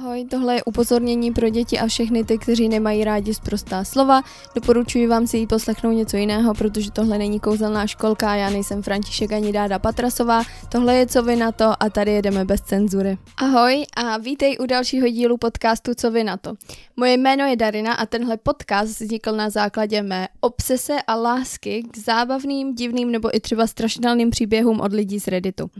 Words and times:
Ahoj, 0.00 0.24
tohle 0.24 0.54
je 0.54 0.64
upozornění 0.64 1.32
pro 1.32 1.48
děti 1.48 1.78
a 1.78 1.86
všechny 1.86 2.24
ty, 2.24 2.38
kteří 2.38 2.68
nemají 2.68 3.04
rádi 3.04 3.34
zprostá 3.34 3.84
slova. 3.84 4.22
Doporučuji 4.54 5.06
vám 5.06 5.26
si 5.26 5.38
jí 5.38 5.46
poslechnout 5.46 5.92
něco 5.92 6.16
jiného, 6.16 6.54
protože 6.54 6.90
tohle 6.90 7.18
není 7.18 7.40
kouzelná 7.40 7.86
školka, 7.86 8.34
já 8.34 8.50
nejsem 8.50 8.82
František 8.82 9.32
ani 9.32 9.52
Dáda 9.52 9.78
Patrasová, 9.78 10.42
tohle 10.68 10.94
je 10.94 11.06
Co 11.06 11.22
vy 11.22 11.36
na 11.36 11.52
to 11.52 11.82
a 11.82 11.90
tady 11.90 12.12
jedeme 12.12 12.44
bez 12.44 12.60
cenzury. 12.60 13.18
Ahoj 13.36 13.84
a 13.96 14.18
vítej 14.18 14.56
u 14.60 14.66
dalšího 14.66 15.08
dílu 15.08 15.36
podcastu 15.36 15.94
Co 15.94 16.10
vy 16.10 16.24
na 16.24 16.36
to. 16.36 16.54
Moje 16.96 17.16
jméno 17.16 17.44
je 17.44 17.56
Darina 17.56 17.92
a 17.92 18.06
tenhle 18.06 18.36
podcast 18.36 19.00
vznikl 19.00 19.32
na 19.32 19.50
základě 19.50 20.02
mé 20.02 20.28
obsese 20.40 20.96
a 21.06 21.14
lásky 21.14 21.82
k 21.90 21.98
zábavným, 21.98 22.74
divným 22.74 23.10
nebo 23.10 23.36
i 23.36 23.40
třeba 23.40 23.66
strašidelným 23.66 24.30
příběhům 24.30 24.80
od 24.80 24.92
lidí 24.92 25.20
z 25.20 25.26
Redditu. 25.26 25.70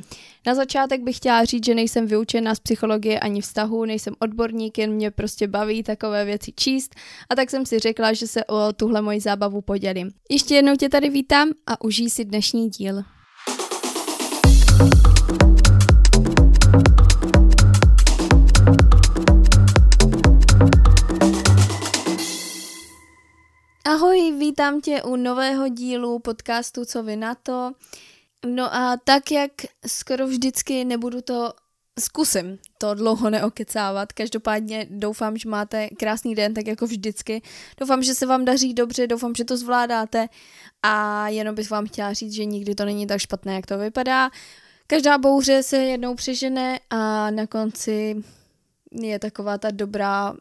Na 0.46 0.55
začátek 0.55 1.02
bych 1.02 1.16
chtěla 1.16 1.45
říct, 1.45 1.64
že 1.64 1.75
nejsem 1.75 2.07
vyučená 2.07 2.55
z 2.55 2.61
psychologie 2.61 3.21
ani 3.21 3.41
vztahu, 3.41 3.84
nejsem 3.84 4.10
odborník, 4.19 4.79
jen 4.79 4.93
mě 4.93 5.11
prostě 5.11 5.49
baví 5.49 5.83
takové 5.83 6.25
věci 6.25 6.53
číst 6.57 6.95
a 7.31 7.35
tak 7.35 7.51
jsem 7.51 7.67
si 7.67 7.79
řekla, 7.79 8.13
že 8.13 8.27
se 8.27 8.45
o 8.45 8.73
tuhle 8.73 9.03
moji 9.03 9.21
zábavu 9.21 9.61
podělím. 9.61 10.11
Ještě 10.31 10.55
jednou 10.55 10.77
tě 10.77 10.89
tady 10.89 11.09
vítám 11.09 11.51
a 11.67 11.85
užij 11.85 12.11
si 12.11 12.25
dnešní 12.25 12.71
díl. 12.71 13.03
Ahoj, 23.85 24.32
vítám 24.39 24.81
tě 24.81 25.03
u 25.03 25.17
nového 25.17 25.68
dílu 25.68 26.18
podcastu 26.18 26.85
Co 26.85 27.03
vy 27.03 27.17
na 27.17 27.35
to. 27.35 27.73
No 28.46 28.75
a 28.75 28.96
tak, 29.04 29.31
jak 29.31 29.53
skoro 29.87 30.27
vždycky 30.27 30.85
nebudu 30.85 31.21
to 31.21 31.53
zkusím 32.00 32.59
to 32.78 32.95
dlouho 32.95 33.31
neokecávat. 33.31 34.12
Každopádně 34.12 34.86
doufám, 34.91 35.36
že 35.36 35.48
máte 35.48 35.89
krásný 35.89 36.34
den, 36.34 36.55
tak 36.55 36.67
jako 36.67 36.86
vždycky. 36.86 37.42
Doufám, 37.81 38.03
že 38.03 38.15
se 38.15 38.27
vám 38.27 38.45
daří 38.45 38.75
dobře, 38.75 39.06
doufám, 39.06 39.34
že 39.34 39.45
to 39.45 39.56
zvládáte 39.56 40.28
a 40.83 41.28
jenom 41.28 41.55
bych 41.55 41.71
vám 41.71 41.87
chtěla 41.87 42.12
říct, 42.12 42.33
že 42.33 42.45
nikdy 42.45 42.75
to 42.75 42.84
není 42.84 43.06
tak 43.06 43.21
špatné, 43.21 43.55
jak 43.55 43.67
to 43.67 43.78
vypadá. 43.78 44.31
Každá 44.87 45.19
bouře 45.19 45.62
se 45.62 45.77
jednou 45.77 46.15
přežene 46.15 46.81
a 46.91 47.31
na 47.31 47.47
konci 47.47 48.17
je 48.93 49.19
taková 49.19 49.59
ta 49.59 49.71
dobrá 49.71 50.34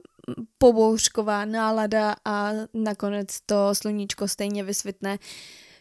pobouřková 0.58 1.46
nálada 1.46 2.16
a 2.26 2.52
nakonec 2.74 3.42
to 3.46 3.76
sluníčko 3.76 4.28
stejně 4.28 4.64
vysvětne. 4.64 5.18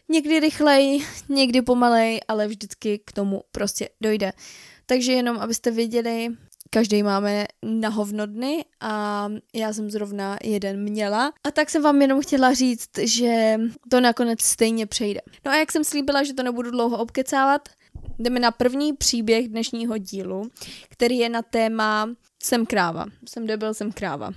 Někdy 0.09 0.39
rychleji, 0.39 1.05
někdy 1.29 1.61
pomalej, 1.61 2.19
ale 2.27 2.47
vždycky 2.47 2.99
k 3.05 3.11
tomu 3.11 3.41
prostě 3.51 3.89
dojde. 4.01 4.31
Takže 4.89 5.11
jenom, 5.11 5.37
abyste 5.37 5.71
věděli, 5.71 6.27
každý 6.69 7.03
máme 7.03 7.45
na 7.63 7.89
hovno 7.89 8.25
dny 8.25 8.65
a 8.79 9.27
já 9.53 9.73
jsem 9.73 9.91
zrovna 9.91 10.37
jeden 10.43 10.83
měla. 10.83 11.33
A 11.47 11.51
tak 11.51 11.69
jsem 11.69 11.83
vám 11.83 12.01
jenom 12.01 12.21
chtěla 12.21 12.53
říct, 12.53 12.89
že 13.01 13.59
to 13.91 14.01
nakonec 14.01 14.41
stejně 14.41 14.85
přejde. 14.85 15.21
No 15.45 15.51
a 15.51 15.55
jak 15.55 15.71
jsem 15.71 15.83
slíbila, 15.83 16.23
že 16.23 16.33
to 16.33 16.43
nebudu 16.43 16.71
dlouho 16.71 16.97
obkecávat, 16.97 17.69
jdeme 18.19 18.39
na 18.39 18.51
první 18.51 18.93
příběh 18.93 19.47
dnešního 19.47 19.97
dílu, 19.97 20.49
který 20.89 21.17
je 21.17 21.29
na 21.29 21.41
téma 21.41 22.09
Jsem 22.43 22.65
kráva. 22.65 23.05
Jsem 23.29 23.47
debil, 23.47 23.73
jsem 23.73 23.91
kráva. 23.91 24.31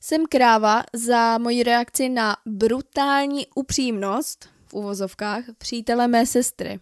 Jsem 0.00 0.26
kráva 0.26 0.82
za 0.92 1.38
moji 1.38 1.62
reakci 1.62 2.08
na 2.08 2.36
brutální 2.46 3.46
upřímnost 3.54 4.48
v 4.66 4.74
uvozovkách 4.74 5.44
přítele 5.58 6.08
mé 6.08 6.26
sestry. 6.26 6.80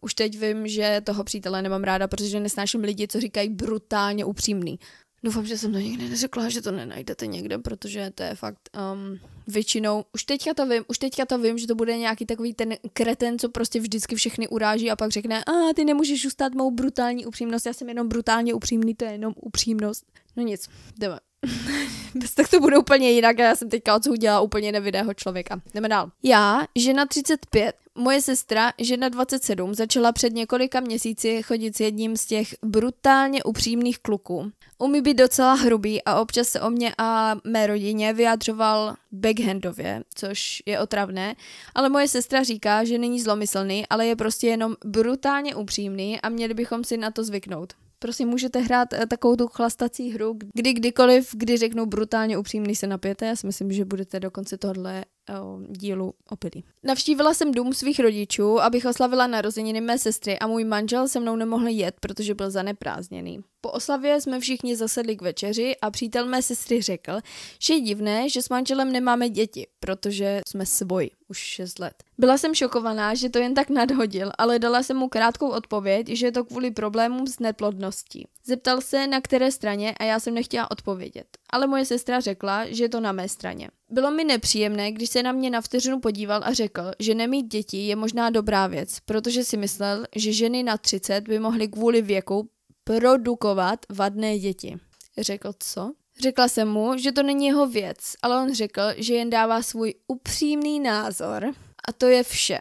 Už 0.00 0.14
teď 0.14 0.38
vím, 0.38 0.68
že 0.68 1.00
toho 1.04 1.24
přítele 1.24 1.62
nemám 1.62 1.84
ráda, 1.84 2.08
protože 2.08 2.40
nesnáším 2.40 2.80
lidi, 2.80 3.08
co 3.08 3.20
říkají 3.20 3.48
brutálně 3.48 4.24
upřímný. 4.24 4.78
Doufám, 5.22 5.46
že 5.46 5.58
jsem 5.58 5.72
to 5.72 5.78
nikdy 5.78 6.08
neřekla, 6.08 6.48
že 6.48 6.62
to 6.62 6.72
nenajdete 6.72 7.26
někde, 7.26 7.58
protože 7.58 8.10
to 8.14 8.22
je 8.22 8.34
fakt 8.34 8.70
um, 8.92 9.18
většinou, 9.46 10.04
už 10.14 10.24
teďka 10.24 10.54
to 10.54 10.66
vím, 10.66 10.84
už 10.88 10.98
teďka 10.98 11.26
to 11.26 11.38
vím, 11.38 11.58
že 11.58 11.66
to 11.66 11.74
bude 11.74 11.98
nějaký 11.98 12.26
takový 12.26 12.54
ten 12.54 12.74
kreten, 12.92 13.38
co 13.38 13.48
prostě 13.48 13.80
vždycky 13.80 14.16
všechny 14.16 14.48
uráží 14.48 14.90
a 14.90 14.96
pak 14.96 15.10
řekne, 15.10 15.44
a 15.44 15.74
ty 15.74 15.84
nemůžeš 15.84 16.26
ustát 16.26 16.54
mou 16.54 16.70
brutální 16.70 17.26
upřímnost, 17.26 17.66
já 17.66 17.72
jsem 17.72 17.88
jenom 17.88 18.08
brutálně 18.08 18.54
upřímný, 18.54 18.94
to 18.94 19.04
je 19.04 19.12
jenom 19.12 19.34
upřímnost. 19.36 20.06
No 20.36 20.42
nic, 20.42 20.68
jdeme. 20.98 21.18
tak 22.34 22.48
to 22.48 22.60
bude 22.60 22.78
úplně 22.78 23.10
jinak 23.10 23.40
a 23.40 23.42
já 23.42 23.56
jsem 23.56 23.68
teďka 23.68 23.96
odsoudila 23.96 24.40
úplně 24.40 24.72
nevidého 24.72 25.14
člověka. 25.14 25.60
Jdeme 25.74 25.88
dál. 25.88 26.10
Já, 26.22 26.62
žena 26.76 27.06
35, 27.06 27.76
moje 27.94 28.22
sestra, 28.22 28.72
žena 28.78 29.08
27, 29.08 29.74
začala 29.74 30.12
před 30.12 30.32
několika 30.32 30.80
měsíci 30.80 31.42
chodit 31.42 31.76
s 31.76 31.80
jedním 31.80 32.16
z 32.16 32.26
těch 32.26 32.54
brutálně 32.64 33.42
upřímných 33.42 33.98
kluků. 33.98 34.52
Umí 34.78 35.00
být 35.00 35.14
docela 35.14 35.54
hrubý 35.54 36.04
a 36.04 36.20
občas 36.20 36.48
se 36.48 36.60
o 36.60 36.70
mě 36.70 36.92
a 36.98 37.36
mé 37.44 37.66
rodině 37.66 38.12
vyjádřoval 38.12 38.94
backhandově, 39.12 40.02
což 40.14 40.62
je 40.66 40.80
otravné, 40.80 41.36
ale 41.74 41.88
moje 41.88 42.08
sestra 42.08 42.42
říká, 42.42 42.84
že 42.84 42.98
není 42.98 43.20
zlomyslný, 43.20 43.86
ale 43.90 44.06
je 44.06 44.16
prostě 44.16 44.46
jenom 44.46 44.76
brutálně 44.84 45.54
upřímný 45.54 46.20
a 46.20 46.28
měli 46.28 46.54
bychom 46.54 46.84
si 46.84 46.96
na 46.96 47.10
to 47.10 47.24
zvyknout. 47.24 47.72
Prosím, 47.98 48.28
můžete 48.28 48.58
hrát 48.58 48.92
eh, 48.92 49.06
takovou 49.06 49.36
tu 49.36 49.46
chlastací 49.46 50.10
hru, 50.10 50.38
kdy 50.54 50.72
kdykoliv, 50.72 51.30
kdy 51.32 51.56
řeknu 51.56 51.86
brutálně 51.86 52.38
upřímný 52.38 52.76
se 52.76 52.86
napijete. 52.86 53.26
Já 53.26 53.36
si 53.36 53.46
myslím, 53.46 53.72
že 53.72 53.84
budete 53.84 54.20
do 54.20 54.30
konce 54.30 54.58
tohle 54.58 55.04
dílu 55.68 56.14
opilí. 56.30 56.64
Navštívila 56.84 57.34
jsem 57.34 57.52
dům 57.52 57.72
svých 57.72 58.00
rodičů, 58.00 58.60
abych 58.60 58.84
oslavila 58.84 59.26
narozeniny 59.26 59.80
mé 59.80 59.98
sestry 59.98 60.38
a 60.38 60.46
můj 60.46 60.64
manžel 60.64 61.08
se 61.08 61.20
mnou 61.20 61.36
nemohl 61.36 61.68
jet, 61.68 61.94
protože 62.00 62.34
byl 62.34 62.50
zaneprázdněný. 62.50 63.40
Po 63.60 63.70
oslavě 63.70 64.20
jsme 64.20 64.40
všichni 64.40 64.76
zasedli 64.76 65.16
k 65.16 65.22
večeři 65.22 65.76
a 65.82 65.90
přítel 65.90 66.26
mé 66.26 66.42
sestry 66.42 66.82
řekl, 66.82 67.12
že 67.62 67.74
je 67.74 67.80
divné, 67.80 68.28
že 68.28 68.42
s 68.42 68.48
manželem 68.48 68.92
nemáme 68.92 69.28
děti, 69.28 69.66
protože 69.80 70.40
jsme 70.48 70.66
svoji 70.66 71.10
už 71.28 71.38
6 71.38 71.78
let. 71.78 71.94
Byla 72.18 72.38
jsem 72.38 72.54
šokovaná, 72.54 73.14
že 73.14 73.28
to 73.28 73.38
jen 73.38 73.54
tak 73.54 73.70
nadhodil, 73.70 74.30
ale 74.38 74.58
dala 74.58 74.82
jsem 74.82 74.96
mu 74.96 75.08
krátkou 75.08 75.48
odpověď, 75.48 76.08
že 76.08 76.26
je 76.26 76.32
to 76.32 76.44
kvůli 76.44 76.70
problémům 76.70 77.26
s 77.26 77.38
neplodností. 77.38 78.26
Zeptal 78.44 78.80
se, 78.80 79.06
na 79.06 79.20
které 79.20 79.52
straně 79.52 79.94
a 80.00 80.04
já 80.04 80.20
jsem 80.20 80.34
nechtěla 80.34 80.70
odpovědět. 80.70 81.26
Ale 81.50 81.66
moje 81.66 81.84
sestra 81.84 82.20
řekla, 82.20 82.66
že 82.66 82.84
je 82.84 82.88
to 82.88 83.00
na 83.00 83.12
mé 83.12 83.28
straně. 83.28 83.68
Bylo 83.90 84.10
mi 84.10 84.24
nepříjemné, 84.24 84.92
když 84.92 85.10
se 85.10 85.22
na 85.22 85.32
mě 85.32 85.50
na 85.50 85.60
vteřinu 85.60 86.00
podíval 86.00 86.40
a 86.44 86.52
řekl, 86.52 86.82
že 86.98 87.14
nemít 87.14 87.46
děti 87.46 87.86
je 87.86 87.96
možná 87.96 88.30
dobrá 88.30 88.66
věc, 88.66 89.00
protože 89.04 89.44
si 89.44 89.56
myslel, 89.56 90.04
že 90.16 90.32
ženy 90.32 90.62
na 90.62 90.76
30 90.76 91.28
by 91.28 91.38
mohly 91.38 91.68
kvůli 91.68 92.02
věku 92.02 92.48
produkovat 92.88 93.86
vadné 93.88 94.38
děti. 94.38 94.76
Řekl 95.18 95.52
co? 95.58 95.92
Řekla 96.22 96.48
jsem 96.48 96.68
mu, 96.68 96.98
že 96.98 97.12
to 97.12 97.22
není 97.22 97.46
jeho 97.46 97.66
věc, 97.66 97.98
ale 98.22 98.36
on 98.36 98.54
řekl, 98.54 98.82
že 98.96 99.14
jen 99.14 99.30
dává 99.30 99.62
svůj 99.62 99.94
upřímný 100.06 100.80
názor 100.80 101.52
a 101.88 101.92
to 101.92 102.06
je 102.06 102.22
vše. 102.22 102.58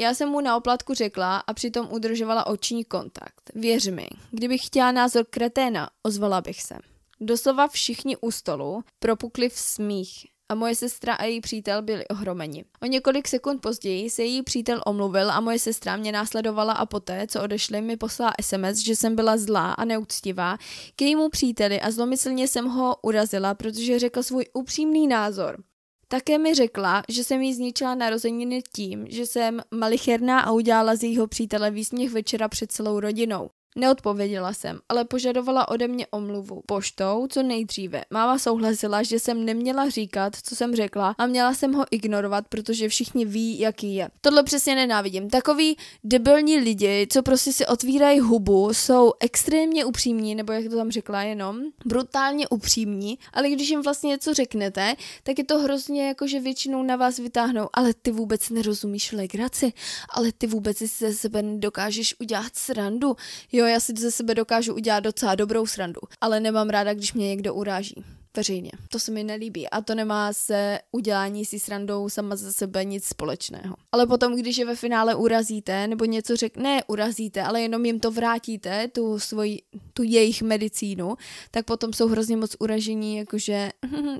Já 0.00 0.14
jsem 0.14 0.28
mu 0.28 0.40
na 0.40 0.56
oplatku 0.56 0.94
řekla 0.94 1.36
a 1.38 1.54
přitom 1.54 1.88
udržovala 1.90 2.46
oční 2.46 2.84
kontakt. 2.84 3.50
Věř 3.54 3.86
mi, 3.86 4.08
kdybych 4.30 4.66
chtěla 4.66 4.92
názor 4.92 5.24
kreténa, 5.30 5.90
ozvala 6.02 6.40
bych 6.40 6.62
se. 6.62 6.74
Doslova 7.20 7.68
všichni 7.68 8.16
u 8.16 8.30
stolu 8.30 8.84
propukli 8.98 9.48
v 9.48 9.58
smích 9.58 10.26
a 10.48 10.54
moje 10.54 10.74
sestra 10.74 11.14
a 11.14 11.24
její 11.24 11.40
přítel 11.40 11.82
byli 11.82 12.08
ohromeni. 12.08 12.64
O 12.82 12.86
několik 12.86 13.28
sekund 13.28 13.60
později 13.60 14.10
se 14.10 14.22
její 14.22 14.42
přítel 14.42 14.82
omluvil 14.86 15.30
a 15.30 15.40
moje 15.40 15.58
sestra 15.58 15.96
mě 15.96 16.12
následovala 16.12 16.72
a 16.72 16.86
poté, 16.86 17.26
co 17.26 17.42
odešli, 17.42 17.80
mi 17.82 17.96
poslala 17.96 18.32
SMS, 18.40 18.78
že 18.78 18.96
jsem 18.96 19.16
byla 19.16 19.36
zlá 19.36 19.72
a 19.72 19.84
neúctivá 19.84 20.58
k 20.96 21.02
jejímu 21.02 21.28
příteli 21.28 21.80
a 21.80 21.90
zlomyslně 21.90 22.48
jsem 22.48 22.66
ho 22.66 22.96
urazila, 23.02 23.54
protože 23.54 23.98
řekl 23.98 24.22
svůj 24.22 24.44
upřímný 24.54 25.06
názor. 25.06 25.62
Také 26.08 26.38
mi 26.38 26.54
řekla, 26.54 27.02
že 27.08 27.24
jsem 27.24 27.42
jí 27.42 27.54
zničila 27.54 27.94
narozeniny 27.94 28.62
tím, 28.74 29.06
že 29.08 29.26
jsem 29.26 29.60
malicherná 29.74 30.40
a 30.40 30.52
udělala 30.52 30.96
z 30.96 31.02
jejího 31.02 31.26
přítele 31.26 31.70
výsměch 31.70 32.12
večera 32.12 32.48
před 32.48 32.72
celou 32.72 33.00
rodinou. 33.00 33.50
Neodpověděla 33.76 34.52
jsem, 34.52 34.78
ale 34.88 35.04
požadovala 35.04 35.68
ode 35.68 35.88
mě 35.88 36.06
omluvu. 36.10 36.62
Poštou, 36.66 37.26
co 37.30 37.42
nejdříve. 37.42 38.02
Máma 38.10 38.38
souhlasila, 38.38 39.02
že 39.02 39.18
jsem 39.18 39.44
neměla 39.44 39.88
říkat, 39.88 40.36
co 40.42 40.56
jsem 40.56 40.76
řekla 40.76 41.14
a 41.18 41.26
měla 41.26 41.54
jsem 41.54 41.72
ho 41.72 41.84
ignorovat, 41.90 42.48
protože 42.48 42.88
všichni 42.88 43.24
ví, 43.24 43.58
jaký 43.58 43.94
je. 43.94 44.08
Tohle 44.20 44.42
přesně 44.42 44.74
nenávidím. 44.74 45.30
Takový 45.30 45.76
debilní 46.04 46.58
lidi, 46.58 47.06
co 47.10 47.22
prostě 47.22 47.52
si 47.52 47.66
otvírají 47.66 48.20
hubu, 48.20 48.70
jsou 48.72 49.12
extrémně 49.20 49.84
upřímní, 49.84 50.34
nebo 50.34 50.52
jak 50.52 50.64
to 50.70 50.76
tam 50.76 50.90
řekla 50.90 51.22
jenom, 51.22 51.60
brutálně 51.84 52.48
upřímní, 52.48 53.18
ale 53.32 53.50
když 53.50 53.68
jim 53.68 53.82
vlastně 53.82 54.08
něco 54.08 54.34
řeknete, 54.34 54.94
tak 55.22 55.38
je 55.38 55.44
to 55.44 55.58
hrozně 55.58 56.08
jako, 56.08 56.26
že 56.26 56.40
většinou 56.40 56.82
na 56.82 56.96
vás 56.96 57.18
vytáhnou, 57.18 57.68
ale 57.72 57.94
ty 57.94 58.10
vůbec 58.10 58.50
nerozumíš 58.50 59.12
legraci, 59.12 59.72
ale 60.10 60.32
ty 60.38 60.46
vůbec 60.46 60.76
si 60.76 60.86
ze 60.86 61.14
sebe 61.14 61.42
dokážeš 61.42 62.14
udělat 62.20 62.56
srandu. 62.56 63.16
Jo, 63.52 63.65
já 63.66 63.80
si 63.80 63.92
ze 63.98 64.10
sebe 64.10 64.34
dokážu 64.34 64.74
udělat 64.74 65.00
docela 65.00 65.34
dobrou 65.34 65.66
srandu, 65.66 66.00
ale 66.20 66.40
nemám 66.40 66.68
ráda, 66.70 66.94
když 66.94 67.12
mě 67.12 67.28
někdo 67.28 67.54
uráží. 67.54 68.04
veřejně. 68.36 68.70
To 68.88 68.98
se 68.98 69.12
mi 69.12 69.24
nelíbí 69.24 69.68
a 69.68 69.80
to 69.80 69.94
nemá 69.94 70.32
se 70.32 70.78
udělání 70.92 71.44
si 71.44 71.60
srandou 71.60 72.08
sama 72.08 72.36
za 72.36 72.52
sebe 72.52 72.84
nic 72.84 73.04
společného. 73.04 73.76
Ale 73.92 74.06
potom, 74.06 74.36
když 74.36 74.58
je 74.58 74.64
ve 74.66 74.76
finále 74.76 75.14
urazíte 75.14 75.86
nebo 75.88 76.04
něco 76.04 76.36
řek, 76.36 76.56
ne 76.56 76.84
urazíte, 76.84 77.42
ale 77.42 77.62
jenom 77.62 77.84
jim 77.84 78.00
to 78.00 78.10
vrátíte, 78.10 78.88
tu 78.88 79.18
svoji, 79.18 79.62
tu 79.92 80.02
jejich 80.02 80.42
medicínu, 80.42 81.16
tak 81.50 81.64
potom 81.64 81.92
jsou 81.92 82.08
hrozně 82.08 82.36
moc 82.36 82.56
uražení, 82.58 83.16
jakože 83.16 83.70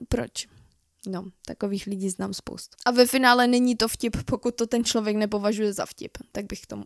proč? 0.09 0.47
No, 1.09 1.25
takových 1.47 1.87
lidí 1.87 2.11
znám 2.11 2.35
spoustu. 2.35 2.77
A 2.87 2.91
ve 2.91 3.07
finále 3.07 3.47
není 3.47 3.77
to 3.77 3.89
vtip, 3.89 4.17
pokud 4.25 4.55
to 4.55 4.67
ten 4.67 4.85
člověk 4.85 5.17
nepovažuje 5.17 5.73
za 5.73 5.87
vtip, 5.87 6.19
tak 6.33 6.47
bych 6.47 6.67
tomu 6.67 6.85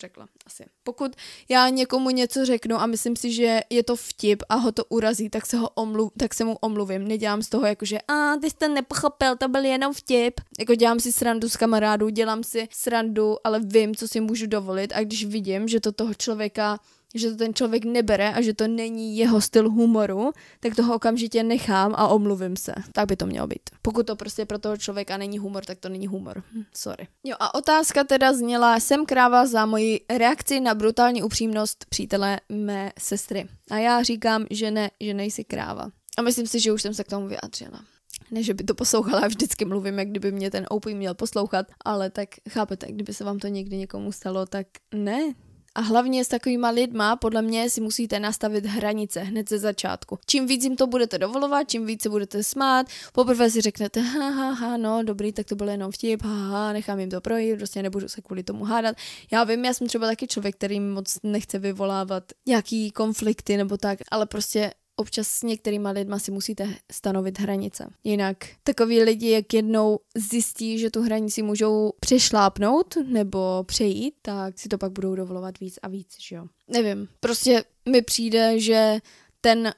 řekla 0.00 0.28
asi. 0.46 0.64
Pokud 0.84 1.16
já 1.48 1.68
někomu 1.68 2.10
něco 2.10 2.46
řeknu 2.46 2.76
a 2.76 2.86
myslím 2.86 3.16
si, 3.16 3.32
že 3.32 3.60
je 3.70 3.82
to 3.82 3.96
vtip 3.96 4.42
a 4.48 4.54
ho 4.54 4.72
to 4.72 4.84
urazí, 4.84 5.30
tak 5.30 5.46
se, 5.46 5.56
ho 5.56 5.68
omluv, 5.68 6.12
tak 6.18 6.34
se 6.34 6.44
mu 6.44 6.56
omluvím. 6.60 7.08
Nedělám 7.08 7.42
z 7.42 7.48
toho 7.48 7.66
jako, 7.66 7.84
že 7.84 7.98
a 8.08 8.36
ty 8.36 8.50
jste 8.50 8.68
nepochopil, 8.68 9.36
to 9.36 9.48
byl 9.48 9.64
jenom 9.64 9.92
vtip. 9.92 10.40
Jako 10.58 10.74
dělám 10.74 11.00
si 11.00 11.12
srandu 11.12 11.48
s 11.48 11.56
kamarádů, 11.56 12.08
dělám 12.08 12.42
si 12.42 12.68
srandu, 12.72 13.36
ale 13.44 13.60
vím, 13.64 13.94
co 13.94 14.08
si 14.08 14.20
můžu 14.20 14.46
dovolit 14.46 14.92
a 14.94 15.00
když 15.00 15.24
vidím, 15.24 15.68
že 15.68 15.80
to 15.80 15.92
toho 15.92 16.14
člověka 16.14 16.78
že 17.14 17.30
to 17.30 17.36
ten 17.36 17.54
člověk 17.54 17.84
nebere 17.84 18.32
a 18.32 18.40
že 18.40 18.54
to 18.54 18.68
není 18.68 19.16
jeho 19.16 19.40
styl 19.40 19.70
humoru, 19.70 20.32
tak 20.60 20.76
toho 20.76 20.94
okamžitě 20.94 21.42
nechám 21.42 21.94
a 21.96 22.08
omluvím 22.08 22.56
se. 22.56 22.72
Tak 22.92 23.08
by 23.08 23.16
to 23.16 23.26
mělo 23.26 23.46
být. 23.46 23.70
Pokud 23.82 24.06
to 24.06 24.16
prostě 24.16 24.46
pro 24.46 24.58
toho 24.58 24.76
člověka 24.76 25.16
není 25.16 25.38
humor, 25.38 25.64
tak 25.64 25.78
to 25.78 25.88
není 25.88 26.06
humor. 26.06 26.42
Hm, 26.52 26.62
sorry. 26.74 27.08
Jo 27.24 27.36
a 27.40 27.54
otázka 27.54 28.04
teda 28.04 28.32
zněla, 28.32 28.80
jsem 28.80 29.06
kráva 29.06 29.46
za 29.46 29.66
moji 29.66 30.00
reakci 30.18 30.60
na 30.60 30.74
brutální 30.74 31.22
upřímnost 31.22 31.84
přítele 31.88 32.40
mé 32.48 32.92
sestry. 32.98 33.48
A 33.70 33.78
já 33.78 34.02
říkám, 34.02 34.46
že 34.50 34.70
ne, 34.70 34.90
že 35.00 35.14
nejsi 35.14 35.44
kráva. 35.44 35.90
A 36.18 36.22
myslím 36.22 36.46
si, 36.46 36.60
že 36.60 36.72
už 36.72 36.82
jsem 36.82 36.94
se 36.94 37.04
k 37.04 37.08
tomu 37.08 37.28
vyjádřila. 37.28 37.84
Ne, 38.30 38.42
že 38.42 38.54
by 38.54 38.64
to 38.64 38.74
poslouchala, 38.74 39.26
vždycky 39.26 39.64
mluvím, 39.64 39.98
jak 39.98 40.08
kdyby 40.08 40.32
mě 40.32 40.50
ten 40.50 40.66
OP 40.68 40.86
měl 40.86 41.14
poslouchat, 41.14 41.66
ale 41.84 42.10
tak 42.10 42.28
chápete, 42.48 42.86
kdyby 42.92 43.14
se 43.14 43.24
vám 43.24 43.38
to 43.38 43.48
někdy 43.48 43.76
někomu 43.76 44.12
stalo, 44.12 44.46
tak 44.46 44.66
ne, 44.94 45.34
a 45.74 45.80
hlavně 45.80 46.24
s 46.24 46.28
takovýma 46.28 46.70
lidma, 46.70 47.16
podle 47.16 47.42
mě 47.42 47.70
si 47.70 47.80
musíte 47.80 48.20
nastavit 48.20 48.66
hranice 48.66 49.20
hned 49.20 49.48
ze 49.48 49.58
začátku. 49.58 50.18
Čím 50.26 50.46
víc 50.46 50.64
jim 50.64 50.76
to 50.76 50.86
budete 50.86 51.18
dovolovat, 51.18 51.70
čím 51.70 51.86
víc 51.86 52.02
se 52.02 52.08
budete 52.08 52.42
smát, 52.42 52.86
poprvé 53.12 53.50
si 53.50 53.60
řeknete, 53.60 54.00
ha, 54.00 54.28
ha, 54.28 54.50
ha, 54.50 54.76
no, 54.76 55.02
dobrý, 55.02 55.32
tak 55.32 55.46
to 55.46 55.56
byl 55.56 55.68
jenom 55.68 55.92
vtip, 55.92 56.22
ha, 56.22 56.34
ha, 56.34 56.72
nechám 56.72 57.00
jim 57.00 57.10
to 57.10 57.20
projít, 57.20 57.56
prostě 57.56 57.82
nebudu 57.82 58.08
se 58.08 58.20
kvůli 58.20 58.42
tomu 58.42 58.64
hádat. 58.64 58.96
Já 59.32 59.44
vím, 59.44 59.64
já 59.64 59.74
jsem 59.74 59.86
třeba 59.86 60.06
taky 60.06 60.26
člověk, 60.26 60.56
který 60.56 60.80
moc 60.80 61.18
nechce 61.22 61.58
vyvolávat 61.58 62.24
nějaký 62.46 62.90
konflikty 62.90 63.56
nebo 63.56 63.76
tak, 63.76 63.98
ale 64.10 64.26
prostě 64.26 64.72
občas 65.00 65.28
s 65.28 65.42
některýma 65.42 65.90
lidma 65.90 66.18
si 66.18 66.30
musíte 66.30 66.74
stanovit 66.92 67.40
hranice. 67.40 67.90
Jinak 68.04 68.36
takový 68.64 69.02
lidi, 69.02 69.30
jak 69.30 69.54
jednou 69.54 69.98
zjistí, 70.16 70.78
že 70.78 70.90
tu 70.90 71.02
hranici 71.02 71.42
můžou 71.42 71.92
přešlápnout 72.00 72.94
nebo 73.06 73.64
přejít, 73.64 74.14
tak 74.22 74.58
si 74.58 74.68
to 74.68 74.78
pak 74.78 74.92
budou 74.92 75.14
dovolovat 75.14 75.60
víc 75.60 75.78
a 75.82 75.88
víc, 75.88 76.16
že 76.20 76.36
jo. 76.36 76.46
Nevím, 76.68 77.08
prostě 77.20 77.64
mi 77.88 78.02
přijde, 78.02 78.60
že 78.60 78.98
ten 79.40 79.72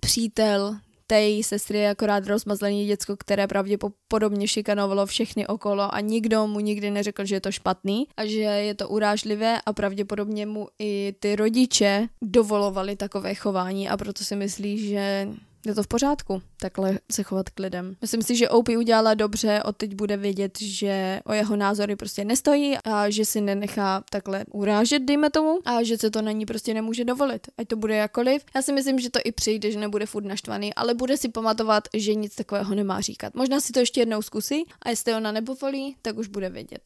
přítel 0.00 0.76
té 1.06 1.20
její 1.20 1.42
sestry 1.42 1.78
je 1.78 1.90
akorát 1.90 2.26
rozmazlený 2.26 2.86
děcko, 2.86 3.16
které 3.16 3.46
pravděpodobně 3.46 4.48
šikanovalo 4.48 5.06
všechny 5.06 5.46
okolo 5.46 5.94
a 5.94 6.00
nikdo 6.00 6.46
mu 6.46 6.60
nikdy 6.60 6.90
neřekl, 6.90 7.24
že 7.24 7.34
je 7.34 7.40
to 7.40 7.52
špatný 7.52 8.06
a 8.16 8.26
že 8.26 8.40
je 8.40 8.74
to 8.74 8.88
urážlivé 8.88 9.60
a 9.66 9.72
pravděpodobně 9.72 10.46
mu 10.46 10.68
i 10.78 11.14
ty 11.20 11.36
rodiče 11.36 12.08
dovolovali 12.22 12.96
takové 12.96 13.34
chování 13.34 13.88
a 13.88 13.96
proto 13.96 14.24
si 14.24 14.36
myslí, 14.36 14.88
že 14.88 15.28
je 15.68 15.74
to 15.74 15.82
v 15.82 15.86
pořádku, 15.86 16.42
takhle 16.60 16.98
se 17.12 17.22
chovat 17.22 17.50
k 17.50 17.60
lidem. 17.60 17.96
Myslím 18.00 18.22
si, 18.22 18.36
že 18.36 18.48
Opie 18.48 18.78
udělala 18.78 19.14
dobře, 19.14 19.62
od 19.62 19.76
teď 19.76 19.94
bude 19.94 20.16
vědět, 20.16 20.58
že 20.60 21.20
o 21.24 21.32
jeho 21.32 21.56
názory 21.56 21.96
prostě 21.96 22.24
nestojí 22.24 22.76
a 22.84 23.10
že 23.10 23.24
si 23.24 23.40
nenechá 23.40 24.04
takhle 24.10 24.44
urážet, 24.52 25.02
dejme 25.02 25.30
tomu, 25.30 25.58
a 25.64 25.82
že 25.82 25.98
se 25.98 26.10
to 26.10 26.22
na 26.22 26.32
ní 26.32 26.46
prostě 26.46 26.74
nemůže 26.74 27.04
dovolit. 27.04 27.46
Ať 27.58 27.68
to 27.68 27.76
bude 27.76 27.96
jakoliv. 27.96 28.44
Já 28.54 28.62
si 28.62 28.72
myslím, 28.72 28.98
že 28.98 29.10
to 29.10 29.18
i 29.24 29.32
přijde, 29.32 29.70
že 29.70 29.78
nebude 29.78 30.06
furt 30.06 30.24
naštvaný, 30.24 30.74
ale 30.74 30.94
bude 30.94 31.16
si 31.16 31.28
pamatovat, 31.28 31.88
že 31.94 32.14
nic 32.14 32.34
takového 32.34 32.74
nemá 32.74 33.00
říkat. 33.00 33.34
Možná 33.34 33.60
si 33.60 33.72
to 33.72 33.80
ještě 33.80 34.00
jednou 34.00 34.22
zkusí 34.22 34.64
a 34.82 34.90
jestli 34.90 35.14
ona 35.14 35.32
nepovolí, 35.32 35.96
tak 36.02 36.18
už 36.18 36.28
bude 36.28 36.50
vědět. 36.50 36.82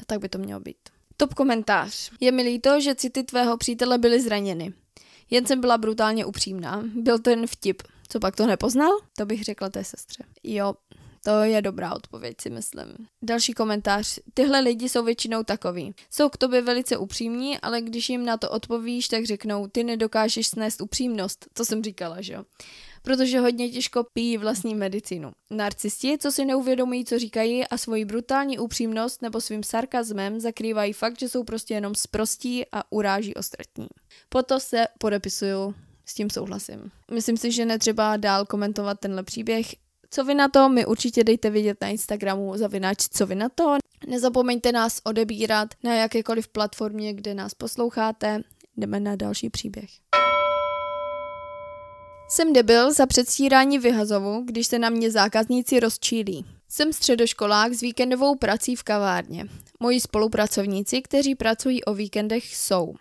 A 0.00 0.02
tak 0.06 0.20
by 0.20 0.28
to 0.28 0.38
mělo 0.38 0.60
být. 0.60 0.76
Top 1.16 1.34
komentář. 1.34 2.10
Je 2.20 2.32
mi 2.32 2.42
líto, 2.42 2.80
že 2.80 2.94
city 2.94 3.22
tvého 3.22 3.56
přítele 3.56 3.98
byly 3.98 4.20
zraněny. 4.20 4.72
Jen 5.30 5.46
jsem 5.46 5.60
byla 5.60 5.78
brutálně 5.78 6.24
upřímná. 6.24 6.84
Byl 6.94 7.18
to 7.18 7.30
jen 7.30 7.46
vtip. 7.46 7.82
Co 8.08 8.20
pak 8.20 8.36
to 8.36 8.46
nepoznal? 8.46 8.92
To 9.16 9.26
bych 9.26 9.44
řekla 9.44 9.70
té 9.70 9.84
sestře. 9.84 10.24
Jo, 10.42 10.74
to 11.26 11.42
je 11.42 11.62
dobrá 11.62 11.94
odpověď, 11.94 12.40
si 12.40 12.50
myslím. 12.50 12.86
Další 13.22 13.52
komentář. 13.52 14.18
Tyhle 14.34 14.60
lidi 14.60 14.88
jsou 14.88 15.04
většinou 15.04 15.42
takový. 15.42 15.94
Jsou 16.10 16.28
k 16.28 16.36
tobě 16.36 16.62
velice 16.62 16.96
upřímní, 16.96 17.58
ale 17.58 17.80
když 17.80 18.08
jim 18.08 18.24
na 18.24 18.36
to 18.36 18.50
odpovíš, 18.50 19.08
tak 19.08 19.24
řeknou, 19.24 19.66
ty 19.66 19.84
nedokážeš 19.84 20.46
snést 20.46 20.80
upřímnost. 20.80 21.46
To 21.52 21.64
jsem 21.64 21.82
říkala, 21.84 22.20
že 22.20 22.32
jo? 22.32 22.44
Protože 23.02 23.40
hodně 23.40 23.70
těžko 23.70 24.04
pijí 24.12 24.38
vlastní 24.38 24.74
medicínu. 24.74 25.32
Narcisti, 25.50 26.18
co 26.18 26.32
si 26.32 26.44
neuvědomují, 26.44 27.04
co 27.04 27.18
říkají 27.18 27.66
a 27.66 27.78
svoji 27.78 28.04
brutální 28.04 28.58
upřímnost 28.58 29.22
nebo 29.22 29.40
svým 29.40 29.62
sarkazmem 29.62 30.40
zakrývají 30.40 30.92
fakt, 30.92 31.18
že 31.18 31.28
jsou 31.28 31.44
prostě 31.44 31.74
jenom 31.74 31.94
sprostí 31.94 32.64
a 32.72 32.92
uráží 32.92 33.34
ostatní. 33.34 33.86
Proto 34.28 34.60
se 34.60 34.86
podepisuju 34.98 35.74
s 36.06 36.14
tím 36.14 36.30
souhlasím. 36.30 36.90
Myslím 37.12 37.36
si, 37.36 37.52
že 37.52 37.64
netřeba 37.64 38.16
dál 38.16 38.46
komentovat 38.46 39.00
tenhle 39.00 39.22
příběh. 39.22 39.66
Co 40.10 40.24
vy 40.24 40.34
na 40.34 40.48
to, 40.48 40.68
mi 40.68 40.86
určitě 40.86 41.24
dejte 41.24 41.50
vidět 41.50 41.78
na 41.80 41.88
Instagramu 41.88 42.56
zavináč, 42.56 43.08
co 43.10 43.26
vy 43.26 43.34
na 43.34 43.48
to. 43.48 43.76
Nezapomeňte 44.06 44.72
nás 44.72 45.00
odebírat 45.04 45.68
na 45.84 45.94
jakékoliv 45.94 46.48
platformě, 46.48 47.14
kde 47.14 47.34
nás 47.34 47.54
posloucháte. 47.54 48.40
Jdeme 48.76 49.00
na 49.00 49.16
další 49.16 49.50
příběh. 49.50 49.90
Jsem 52.28 52.52
debil 52.52 52.92
za 52.92 53.06
předstírání 53.06 53.78
vyhazovu, 53.78 54.42
když 54.44 54.66
se 54.66 54.78
na 54.78 54.90
mě 54.90 55.10
zákazníci 55.10 55.80
rozčílí. 55.80 56.46
Jsem 56.68 56.92
středoškolák 56.92 57.72
s 57.72 57.80
víkendovou 57.80 58.34
prací 58.34 58.76
v 58.76 58.82
kavárně. 58.82 59.46
Moji 59.80 60.00
spolupracovníci, 60.00 61.02
kteří 61.02 61.34
pracují 61.34 61.84
o 61.84 61.94
víkendech, 61.94 62.56
jsou 62.56 62.94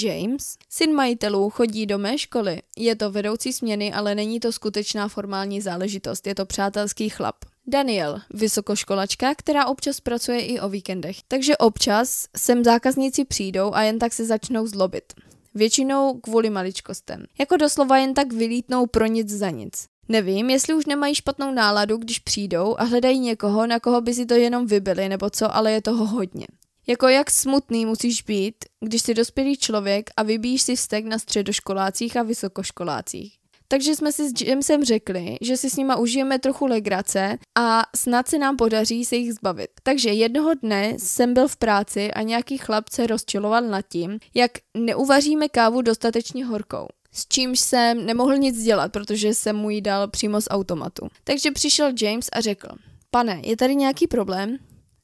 James, 0.00 0.56
syn 0.70 0.94
majitelů, 0.94 1.50
chodí 1.50 1.86
do 1.86 1.98
mé 1.98 2.18
školy. 2.18 2.62
Je 2.76 2.96
to 2.96 3.10
vedoucí 3.10 3.52
směny, 3.52 3.92
ale 3.92 4.14
není 4.14 4.40
to 4.40 4.52
skutečná 4.52 5.08
formální 5.08 5.60
záležitost, 5.60 6.26
je 6.26 6.34
to 6.34 6.46
přátelský 6.46 7.08
chlap. 7.08 7.36
Daniel, 7.66 8.20
vysokoškolačka, 8.30 9.34
která 9.34 9.66
občas 9.66 10.00
pracuje 10.00 10.40
i 10.40 10.60
o 10.60 10.68
víkendech. 10.68 11.16
Takže 11.28 11.56
občas 11.56 12.26
sem 12.36 12.64
zákazníci 12.64 13.24
přijdou 13.24 13.74
a 13.74 13.82
jen 13.82 13.98
tak 13.98 14.12
se 14.12 14.24
začnou 14.24 14.66
zlobit. 14.66 15.12
Většinou 15.54 16.14
kvůli 16.14 16.50
maličkostem. 16.50 17.24
Jako 17.40 17.56
doslova 17.56 17.98
jen 17.98 18.14
tak 18.14 18.32
vylítnou 18.32 18.86
pro 18.86 19.06
nic 19.06 19.30
za 19.30 19.50
nic. 19.50 19.86
Nevím, 20.08 20.50
jestli 20.50 20.74
už 20.74 20.86
nemají 20.86 21.14
špatnou 21.14 21.52
náladu, 21.52 21.96
když 21.96 22.18
přijdou 22.18 22.76
a 22.78 22.84
hledají 22.84 23.18
někoho, 23.18 23.66
na 23.66 23.80
koho 23.80 24.00
by 24.00 24.14
si 24.14 24.26
to 24.26 24.34
jenom 24.34 24.66
vybili, 24.66 25.08
nebo 25.08 25.30
co, 25.30 25.56
ale 25.56 25.72
je 25.72 25.82
toho 25.82 26.06
hodně. 26.06 26.46
Jako 26.90 27.08
jak 27.08 27.30
smutný 27.30 27.86
musíš 27.86 28.22
být, 28.22 28.54
když 28.80 29.02
jsi 29.02 29.14
dospělý 29.14 29.56
člověk 29.56 30.10
a 30.16 30.22
vybíjíš 30.22 30.62
si 30.62 30.76
vztek 30.76 31.04
na 31.04 31.18
středoškolácích 31.18 32.16
a 32.16 32.22
vysokoškolácích. 32.22 33.34
Takže 33.68 33.96
jsme 33.96 34.12
si 34.12 34.28
s 34.28 34.40
Jamesem 34.40 34.84
řekli, 34.84 35.36
že 35.40 35.56
si 35.56 35.70
s 35.70 35.76
nima 35.76 35.96
užijeme 35.96 36.38
trochu 36.38 36.66
legrace 36.66 37.38
a 37.58 37.82
snad 37.96 38.28
se 38.28 38.38
nám 38.38 38.56
podaří 38.56 39.04
se 39.04 39.16
jich 39.16 39.34
zbavit. 39.34 39.70
Takže 39.82 40.10
jednoho 40.10 40.54
dne 40.54 40.94
jsem 40.98 41.34
byl 41.34 41.48
v 41.48 41.56
práci 41.56 42.12
a 42.12 42.22
nějaký 42.22 42.58
chlapce 42.58 43.06
rozčiloval 43.06 43.62
nad 43.62 43.82
tím, 43.88 44.18
jak 44.34 44.50
neuvaříme 44.76 45.48
kávu 45.48 45.82
dostatečně 45.82 46.44
horkou. 46.44 46.86
S 47.12 47.26
čímž 47.28 47.60
jsem 47.60 48.06
nemohl 48.06 48.36
nic 48.36 48.62
dělat, 48.62 48.92
protože 48.92 49.34
jsem 49.34 49.56
mu 49.56 49.70
ji 49.70 49.80
dal 49.80 50.08
přímo 50.08 50.40
z 50.40 50.48
automatu. 50.50 51.08
Takže 51.24 51.50
přišel 51.50 51.92
James 52.02 52.28
a 52.32 52.40
řekl, 52.40 52.68
pane, 53.10 53.40
je 53.44 53.56
tady 53.56 53.76
nějaký 53.76 54.06
problém? 54.06 54.58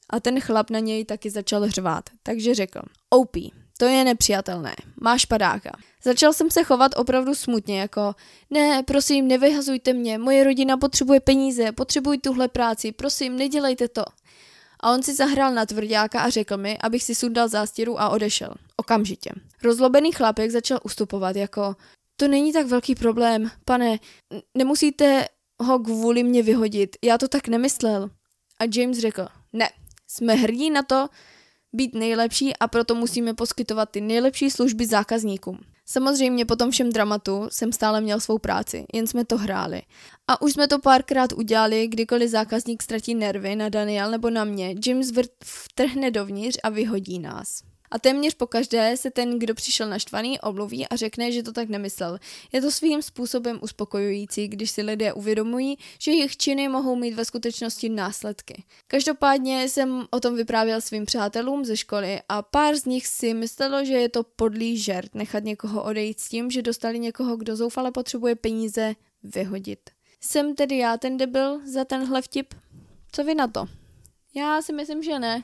A 0.09 0.19
ten 0.19 0.39
chlap 0.39 0.69
na 0.69 0.79
něj 0.79 1.05
taky 1.05 1.29
začal 1.29 1.61
hřvát, 1.61 2.09
takže 2.23 2.55
řekl, 2.55 2.81
OP, 3.09 3.31
to 3.77 3.85
je 3.85 4.03
nepřijatelné, 4.03 4.75
máš 5.01 5.25
padáka. 5.25 5.71
Začal 6.03 6.33
jsem 6.33 6.51
se 6.51 6.63
chovat 6.63 6.91
opravdu 6.95 7.35
smutně, 7.35 7.79
jako 7.79 8.15
ne, 8.49 8.83
prosím, 8.83 9.27
nevyhazujte 9.27 9.93
mě, 9.93 10.17
moje 10.17 10.43
rodina 10.43 10.77
potřebuje 10.77 11.19
peníze, 11.19 11.71
potřebuji 11.71 12.17
tuhle 12.17 12.47
práci, 12.47 12.91
prosím, 12.91 13.37
nedělejte 13.37 13.87
to. 13.87 14.03
A 14.79 14.91
on 14.91 15.03
si 15.03 15.15
zahrál 15.15 15.53
na 15.53 15.65
tvrdáka 15.65 16.21
a 16.21 16.29
řekl 16.29 16.57
mi, 16.57 16.77
abych 16.77 17.03
si 17.03 17.15
sundal 17.15 17.47
zástěru 17.47 18.01
a 18.01 18.09
odešel. 18.09 18.53
Okamžitě. 18.77 19.31
Rozlobený 19.63 20.11
chlapek 20.11 20.51
začal 20.51 20.79
ustupovat 20.83 21.35
jako, 21.35 21.75
to 22.17 22.27
není 22.27 22.53
tak 22.53 22.67
velký 22.67 22.95
problém, 22.95 23.51
pane, 23.65 23.99
nemusíte 24.57 25.25
ho 25.59 25.79
kvůli 25.79 26.23
mě 26.23 26.43
vyhodit, 26.43 26.95
já 27.03 27.17
to 27.17 27.27
tak 27.27 27.47
nemyslel. 27.47 28.09
A 28.59 28.63
James 28.75 28.97
řekl, 28.97 29.27
ne, 29.53 29.69
jsme 30.15 30.33
hrdí 30.33 30.69
na 30.69 30.83
to 30.83 31.09
být 31.73 31.95
nejlepší 31.95 32.57
a 32.57 32.67
proto 32.67 32.95
musíme 32.95 33.33
poskytovat 33.33 33.89
ty 33.89 34.01
nejlepší 34.01 34.49
služby 34.49 34.85
zákazníkům. 34.85 35.59
Samozřejmě 35.85 36.45
po 36.45 36.55
tom 36.55 36.71
všem 36.71 36.91
dramatu 36.91 37.47
jsem 37.51 37.71
stále 37.71 38.01
měl 38.01 38.19
svou 38.19 38.37
práci, 38.37 38.85
jen 38.93 39.07
jsme 39.07 39.25
to 39.25 39.37
hráli. 39.37 39.81
A 40.27 40.41
už 40.41 40.53
jsme 40.53 40.67
to 40.67 40.79
párkrát 40.79 41.33
udělali, 41.33 41.87
kdykoliv 41.87 42.29
zákazník 42.29 42.83
ztratí 42.83 43.15
nervy 43.15 43.55
na 43.55 43.69
Daniel 43.69 44.11
nebo 44.11 44.29
na 44.29 44.43
mě, 44.43 44.75
James 44.87 45.11
vtrhne 45.43 46.11
dovnitř 46.11 46.57
a 46.63 46.69
vyhodí 46.69 47.19
nás. 47.19 47.74
A 47.95 47.99
téměř 47.99 48.33
po 48.33 48.47
každé 48.47 48.97
se 48.97 49.11
ten, 49.11 49.39
kdo 49.39 49.55
přišel 49.55 49.89
naštvaný, 49.89 50.39
omluví 50.39 50.87
a 50.87 50.95
řekne, 50.95 51.31
že 51.31 51.43
to 51.43 51.51
tak 51.51 51.69
nemyslel. 51.69 52.19
Je 52.51 52.61
to 52.61 52.71
svým 52.71 53.01
způsobem 53.01 53.59
uspokojující, 53.61 54.47
když 54.47 54.71
si 54.71 54.81
lidé 54.81 55.13
uvědomují, 55.13 55.77
že 55.99 56.11
jejich 56.11 56.37
činy 56.37 56.67
mohou 56.67 56.95
mít 56.95 57.13
ve 57.13 57.25
skutečnosti 57.25 57.89
následky. 57.89 58.63
Každopádně 58.87 59.63
jsem 59.63 60.05
o 60.11 60.19
tom 60.19 60.35
vyprávěl 60.35 60.81
svým 60.81 61.05
přátelům 61.05 61.65
ze 61.65 61.77
školy 61.77 62.19
a 62.29 62.41
pár 62.41 62.75
z 62.75 62.85
nich 62.85 63.07
si 63.07 63.33
myslelo, 63.33 63.85
že 63.85 63.93
je 63.93 64.09
to 64.09 64.23
podlý 64.23 64.77
žert 64.77 65.15
nechat 65.15 65.43
někoho 65.43 65.83
odejít 65.83 66.19
s 66.19 66.29
tím, 66.29 66.51
že 66.51 66.61
dostali 66.61 66.99
někoho, 66.99 67.37
kdo 67.37 67.55
zoufale 67.55 67.91
potřebuje 67.91 68.35
peníze, 68.35 68.93
vyhodit. 69.23 69.79
Jsem 70.21 70.55
tedy 70.55 70.77
já 70.77 70.97
ten 70.97 71.17
debil 71.17 71.61
za 71.67 71.85
tenhle 71.85 72.21
vtip? 72.21 72.53
Co 73.11 73.23
vy 73.23 73.35
na 73.35 73.47
to? 73.47 73.65
Já 74.35 74.61
si 74.61 74.73
myslím, 74.73 75.03
že 75.03 75.19
ne. 75.19 75.43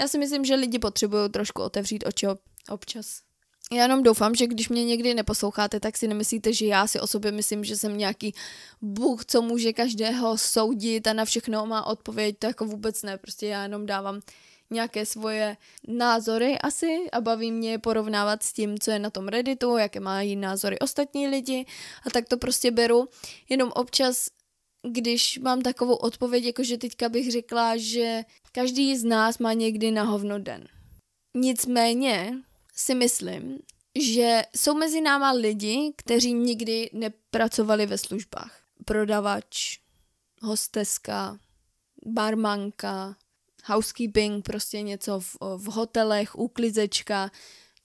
Já 0.00 0.08
si 0.08 0.18
myslím, 0.18 0.44
že 0.44 0.54
lidi 0.54 0.78
potřebují 0.78 1.30
trošku 1.30 1.62
otevřít 1.62 2.04
oči 2.06 2.26
občas. 2.70 3.20
Já 3.72 3.82
jenom 3.82 4.02
doufám, 4.02 4.34
že 4.34 4.46
když 4.46 4.68
mě 4.68 4.84
někdy 4.84 5.14
neposloucháte, 5.14 5.80
tak 5.80 5.96
si 5.96 6.08
nemyslíte, 6.08 6.52
že 6.52 6.66
já 6.66 6.86
si 6.86 7.00
o 7.00 7.06
sobě 7.06 7.32
myslím, 7.32 7.64
že 7.64 7.76
jsem 7.76 7.98
nějaký 7.98 8.34
bůh, 8.82 9.24
co 9.24 9.42
může 9.42 9.72
každého 9.72 10.38
soudit 10.38 11.06
a 11.06 11.12
na 11.12 11.24
všechno 11.24 11.66
má 11.66 11.86
odpověď. 11.86 12.36
To 12.38 12.46
jako 12.46 12.64
vůbec 12.64 13.02
ne, 13.02 13.18
prostě 13.18 13.46
já 13.46 13.62
jenom 13.62 13.86
dávám 13.86 14.20
nějaké 14.70 15.06
svoje 15.06 15.56
názory 15.88 16.58
asi 16.58 17.10
a 17.12 17.20
baví 17.20 17.52
mě 17.52 17.78
porovnávat 17.78 18.42
s 18.42 18.52
tím, 18.52 18.78
co 18.78 18.90
je 18.90 18.98
na 18.98 19.10
tom 19.10 19.28
Redditu, 19.28 19.76
jaké 19.76 20.00
mají 20.00 20.36
názory 20.36 20.78
ostatní 20.78 21.28
lidi 21.28 21.66
a 22.06 22.10
tak 22.10 22.28
to 22.28 22.36
prostě 22.36 22.70
beru. 22.70 23.08
Jenom 23.48 23.72
občas 23.74 24.28
když 24.88 25.38
mám 25.38 25.62
takovou 25.62 25.94
odpověď, 25.94 26.44
jakože 26.44 26.78
teďka 26.78 27.08
bych 27.08 27.32
řekla, 27.32 27.76
že 27.76 28.22
každý 28.52 28.96
z 28.96 29.04
nás 29.04 29.38
má 29.38 29.52
někdy 29.52 29.90
na 29.90 30.02
hovno 30.02 30.38
den. 30.38 30.68
Nicméně 31.34 32.38
si 32.76 32.94
myslím, 32.94 33.58
že 33.98 34.42
jsou 34.56 34.74
mezi 34.74 35.00
náma 35.00 35.32
lidi, 35.32 35.92
kteří 35.96 36.32
nikdy 36.32 36.90
nepracovali 36.92 37.86
ve 37.86 37.98
službách. 37.98 38.60
Prodavač, 38.84 39.78
hosteska, 40.42 41.38
barmanka, 42.06 43.16
housekeeping, 43.64 44.44
prostě 44.44 44.82
něco 44.82 45.20
v, 45.20 45.36
v 45.56 45.64
hotelech, 45.64 46.38
uklizečka, 46.38 47.30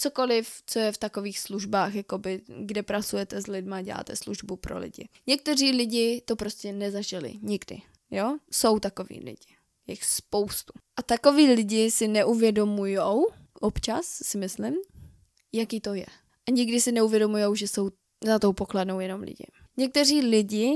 cokoliv, 0.01 0.61
co 0.65 0.79
je 0.79 0.91
v 0.91 0.97
takových 0.97 1.39
službách, 1.39 1.95
jakoby, 1.95 2.41
kde 2.59 2.83
pracujete 2.83 3.41
s 3.41 3.47
lidma, 3.47 3.81
děláte 3.81 4.15
službu 4.15 4.55
pro 4.55 4.79
lidi. 4.79 5.09
Někteří 5.27 5.71
lidi 5.71 6.21
to 6.25 6.35
prostě 6.35 6.73
nezažili 6.73 7.33
nikdy, 7.41 7.81
jo? 8.11 8.37
Jsou 8.51 8.79
takový 8.79 9.19
lidi. 9.19 9.55
Jich 9.87 10.03
spoustu. 10.03 10.73
A 10.97 11.03
takový 11.03 11.47
lidi 11.47 11.91
si 11.91 12.07
neuvědomujou, 12.07 13.27
občas 13.59 14.05
si 14.05 14.37
myslím, 14.37 14.75
jaký 15.53 15.81
to 15.81 15.93
je. 15.93 16.05
A 16.47 16.51
nikdy 16.51 16.81
si 16.81 16.91
neuvědomujou, 16.91 17.55
že 17.55 17.67
jsou 17.67 17.89
za 18.25 18.39
tou 18.39 18.53
pokladnou 18.53 18.99
jenom 18.99 19.21
lidi. 19.21 19.45
Někteří 19.77 20.21
lidi 20.21 20.75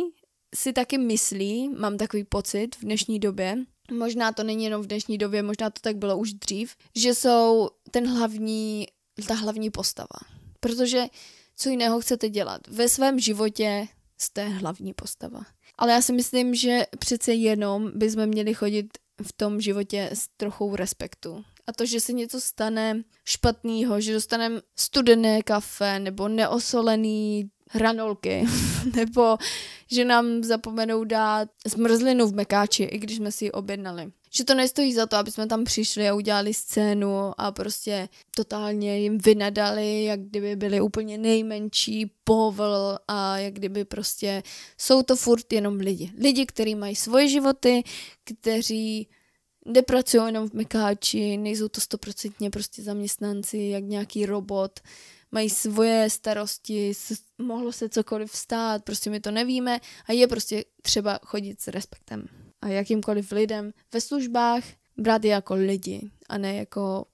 si 0.55 0.73
taky 0.73 0.97
myslí, 0.97 1.69
mám 1.69 1.97
takový 1.97 2.23
pocit 2.23 2.75
v 2.75 2.81
dnešní 2.81 3.19
době, 3.19 3.57
možná 3.91 4.31
to 4.31 4.43
není 4.43 4.63
jenom 4.63 4.81
v 4.81 4.87
dnešní 4.87 5.17
době, 5.17 5.43
možná 5.43 5.69
to 5.69 5.79
tak 5.81 5.97
bylo 5.97 6.17
už 6.17 6.33
dřív, 6.33 6.75
že 6.95 7.13
jsou 7.13 7.69
ten 7.91 8.07
hlavní 8.07 8.87
ta 9.27 9.33
hlavní 9.33 9.69
postava. 9.69 10.19
Protože 10.59 11.05
co 11.55 11.69
jiného 11.69 12.01
chcete 12.01 12.29
dělat? 12.29 12.67
Ve 12.67 12.89
svém 12.89 13.19
životě 13.19 13.87
jste 14.17 14.47
hlavní 14.47 14.93
postava. 14.93 15.41
Ale 15.77 15.91
já 15.91 16.01
si 16.01 16.13
myslím, 16.13 16.55
že 16.55 16.85
přece 16.99 17.33
jenom 17.33 17.91
bychom 17.95 18.25
měli 18.25 18.53
chodit 18.53 18.97
v 19.21 19.33
tom 19.33 19.61
životě 19.61 20.09
s 20.13 20.27
trochou 20.37 20.75
respektu. 20.75 21.43
A 21.67 21.73
to, 21.73 21.85
že 21.85 21.99
se 21.99 22.13
něco 22.13 22.41
stane 22.41 23.03
špatného, 23.25 24.01
že 24.01 24.13
dostaneme 24.13 24.61
studené 24.75 25.41
kafe 25.41 25.99
nebo 25.99 26.27
neosolený 26.27 27.49
hranolky, 27.69 28.45
nebo 28.95 29.37
že 29.91 30.05
nám 30.05 30.43
zapomenou 30.43 31.03
dát 31.03 31.49
zmrzlinu 31.67 32.27
v 32.27 32.33
mekáči, 32.33 32.83
i 32.83 32.97
když 32.97 33.17
jsme 33.17 33.31
si 33.31 33.45
ji 33.45 33.51
objednali 33.51 34.11
že 34.35 34.43
to 34.43 34.55
nestojí 34.55 34.93
za 34.93 35.05
to, 35.05 35.15
aby 35.15 35.31
jsme 35.31 35.47
tam 35.47 35.63
přišli 35.63 36.09
a 36.09 36.13
udělali 36.13 36.53
scénu 36.53 37.31
a 37.37 37.51
prostě 37.51 38.09
totálně 38.35 38.99
jim 38.99 39.17
vynadali, 39.17 40.03
jak 40.03 40.19
kdyby 40.19 40.55
byli 40.55 40.81
úplně 40.81 41.17
nejmenší 41.17 42.11
povl 42.23 42.97
a 43.07 43.37
jak 43.37 43.53
kdyby 43.53 43.85
prostě 43.85 44.43
jsou 44.77 45.03
to 45.03 45.15
furt 45.15 45.53
jenom 45.53 45.77
lidi. 45.77 46.11
Lidi, 46.17 46.45
kteří 46.45 46.75
mají 46.75 46.95
svoje 46.95 47.27
životy, 47.27 47.83
kteří 48.23 49.07
nepracují 49.65 50.23
jenom 50.25 50.49
v 50.49 50.53
mekáči, 50.53 51.37
nejsou 51.37 51.67
to 51.67 51.81
stoprocentně 51.81 52.49
prostě 52.49 52.83
zaměstnanci, 52.83 53.57
jak 53.57 53.83
nějaký 53.83 54.25
robot, 54.25 54.79
mají 55.31 55.49
svoje 55.49 56.09
starosti, 56.09 56.93
mohlo 57.37 57.71
se 57.71 57.89
cokoliv 57.89 58.35
stát, 58.35 58.83
prostě 58.83 59.09
my 59.09 59.19
to 59.19 59.31
nevíme 59.31 59.79
a 60.07 60.11
je 60.11 60.27
prostě 60.27 60.63
třeba 60.81 61.19
chodit 61.23 61.61
s 61.61 61.67
respektem 61.67 62.42
a 62.63 62.67
jakýmkoliv 62.67 63.31
lidem 63.31 63.73
ve 63.93 64.01
službách 64.01 64.63
brát 64.97 65.23
je 65.25 65.31
jako 65.31 65.55
lidi 65.55 66.11
a 66.29 66.37
ne 66.37 66.55
jako 66.55 67.05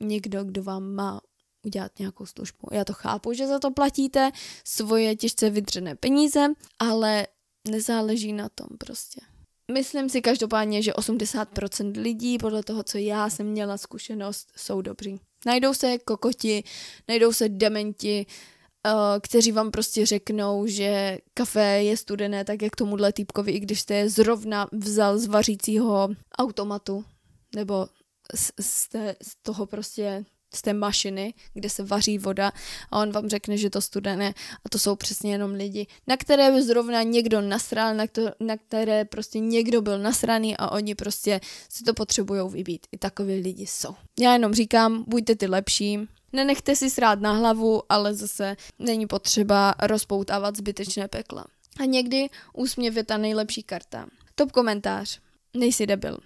někdo, 0.00 0.44
kdo 0.44 0.62
vám 0.62 0.94
má 0.94 1.20
udělat 1.66 1.98
nějakou 1.98 2.26
službu. 2.26 2.68
Já 2.72 2.84
to 2.84 2.92
chápu, 2.92 3.32
že 3.32 3.46
za 3.46 3.58
to 3.58 3.70
platíte 3.70 4.30
svoje 4.64 5.16
těžce 5.16 5.50
vydřené 5.50 5.94
peníze, 5.94 6.46
ale 6.78 7.26
nezáleží 7.68 8.32
na 8.32 8.48
tom 8.48 8.66
prostě. 8.78 9.20
Myslím 9.72 10.08
si 10.08 10.22
každopádně, 10.22 10.82
že 10.82 10.92
80% 10.92 12.02
lidí, 12.02 12.38
podle 12.38 12.62
toho, 12.62 12.82
co 12.82 12.98
já 12.98 13.30
jsem 13.30 13.46
měla 13.46 13.78
zkušenost, 13.78 14.48
jsou 14.56 14.82
dobří. 14.82 15.20
Najdou 15.46 15.74
se 15.74 15.98
kokoti, 15.98 16.64
najdou 17.08 17.32
se 17.32 17.48
dementi, 17.48 18.26
kteří 19.20 19.52
vám 19.52 19.70
prostě 19.70 20.06
řeknou, 20.06 20.66
že 20.66 21.18
kafe 21.34 21.82
je 21.82 21.96
studené, 21.96 22.44
tak 22.44 22.62
jak 22.62 22.76
tomuhle 22.76 23.12
týpkovi, 23.12 23.52
i 23.52 23.60
když 23.60 23.80
jste 23.80 23.94
je 23.94 24.08
zrovna 24.08 24.66
vzal 24.72 25.18
z 25.18 25.26
vařícího 25.26 26.08
automatu, 26.38 27.04
nebo 27.54 27.86
z, 28.34 28.52
z, 28.60 28.88
té, 28.88 29.16
z 29.22 29.36
toho 29.42 29.66
prostě 29.66 30.24
z 30.54 30.62
té 30.62 30.72
mašiny, 30.72 31.34
kde 31.54 31.70
se 31.70 31.82
vaří 31.82 32.18
voda 32.18 32.52
a 32.90 33.00
on 33.00 33.12
vám 33.12 33.28
řekne, 33.28 33.56
že 33.56 33.70
to 33.70 33.80
studené 33.80 34.34
a 34.64 34.68
to 34.68 34.78
jsou 34.78 34.96
přesně 34.96 35.32
jenom 35.32 35.50
lidi, 35.50 35.86
na 36.06 36.16
které 36.16 36.52
by 36.52 36.62
zrovna 36.62 37.02
někdo 37.02 37.40
nasral, 37.40 37.94
na, 37.94 38.06
to, 38.06 38.22
na 38.40 38.56
které 38.56 39.04
prostě 39.04 39.38
někdo 39.38 39.82
byl 39.82 39.98
nasraný 39.98 40.56
a 40.56 40.70
oni 40.70 40.94
prostě 40.94 41.40
si 41.68 41.84
to 41.84 41.94
potřebují 41.94 42.40
vybít. 42.50 42.86
I 42.92 42.98
takový 42.98 43.34
lidi 43.34 43.66
jsou. 43.66 43.94
Já 44.20 44.32
jenom 44.32 44.54
říkám, 44.54 45.04
buďte 45.06 45.34
ty 45.36 45.46
lepší, 45.46 45.98
Nenechte 46.34 46.76
si 46.76 46.90
srát 46.90 47.20
na 47.20 47.32
hlavu, 47.32 47.82
ale 47.88 48.14
zase 48.14 48.56
není 48.78 49.06
potřeba 49.06 49.74
rozpoutávat 49.82 50.56
zbytečné 50.56 51.08
pekla. 51.08 51.44
A 51.80 51.84
někdy 51.84 52.28
úsměv 52.52 52.96
je 52.96 53.04
ta 53.04 53.16
nejlepší 53.16 53.62
karta. 53.62 54.06
Top 54.34 54.52
komentář. 54.52 55.20
Nejsi 55.56 55.86
debil. 55.86 56.18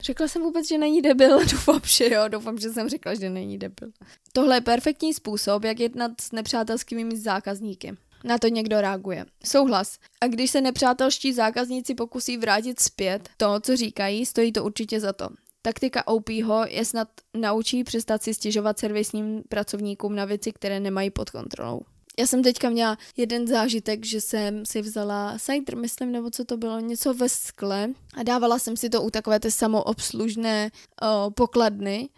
Řekla 0.00 0.28
jsem 0.28 0.42
vůbec, 0.42 0.68
že 0.68 0.78
není 0.78 1.02
debil? 1.02 1.38
Doufám, 1.50 1.80
že 1.84 2.14
jo, 2.14 2.28
doufám, 2.28 2.58
že 2.58 2.70
jsem 2.70 2.88
řekla, 2.88 3.14
že 3.14 3.30
není 3.30 3.58
debil. 3.58 3.90
Tohle 4.32 4.56
je 4.56 4.60
perfektní 4.60 5.14
způsob, 5.14 5.64
jak 5.64 5.80
jednat 5.80 6.12
s 6.20 6.32
nepřátelskými 6.32 7.16
zákazníky. 7.16 7.96
Na 8.24 8.38
to 8.38 8.48
někdo 8.48 8.80
reaguje. 8.80 9.26
Souhlas. 9.44 9.98
A 10.20 10.26
když 10.26 10.50
se 10.50 10.60
nepřátelští 10.60 11.32
zákazníci 11.32 11.94
pokusí 11.94 12.36
vrátit 12.36 12.80
zpět 12.80 13.28
to, 13.36 13.60
co 13.60 13.76
říkají, 13.76 14.26
stojí 14.26 14.52
to 14.52 14.64
určitě 14.64 15.00
za 15.00 15.12
to. 15.12 15.28
Taktika 15.66 16.06
OPho 16.06 16.64
je 16.68 16.84
snad 16.84 17.08
naučí 17.34 17.84
přestat 17.84 18.22
si 18.22 18.34
stěžovat 18.34 18.78
servisním 18.78 19.42
pracovníkům 19.48 20.16
na 20.16 20.24
věci, 20.24 20.52
které 20.52 20.80
nemají 20.80 21.10
pod 21.10 21.30
kontrolou. 21.30 21.80
Já 22.18 22.26
jsem 22.26 22.42
teďka 22.42 22.70
měla 22.70 22.98
jeden 23.16 23.46
zážitek, 23.46 24.06
že 24.06 24.20
jsem 24.20 24.66
si 24.66 24.82
vzala 24.82 25.36
cider, 25.38 25.76
myslím, 25.76 26.12
nebo 26.12 26.30
co 26.30 26.44
to 26.44 26.56
bylo, 26.56 26.80
něco 26.80 27.14
ve 27.14 27.28
skle 27.28 27.88
a 28.14 28.22
dávala 28.22 28.58
jsem 28.58 28.76
si 28.76 28.88
to 28.90 29.02
u 29.02 29.10
takové 29.10 29.40
té 29.40 29.50
samoobslužné 29.50 30.70
o, 31.02 31.30
pokladny 31.30 32.08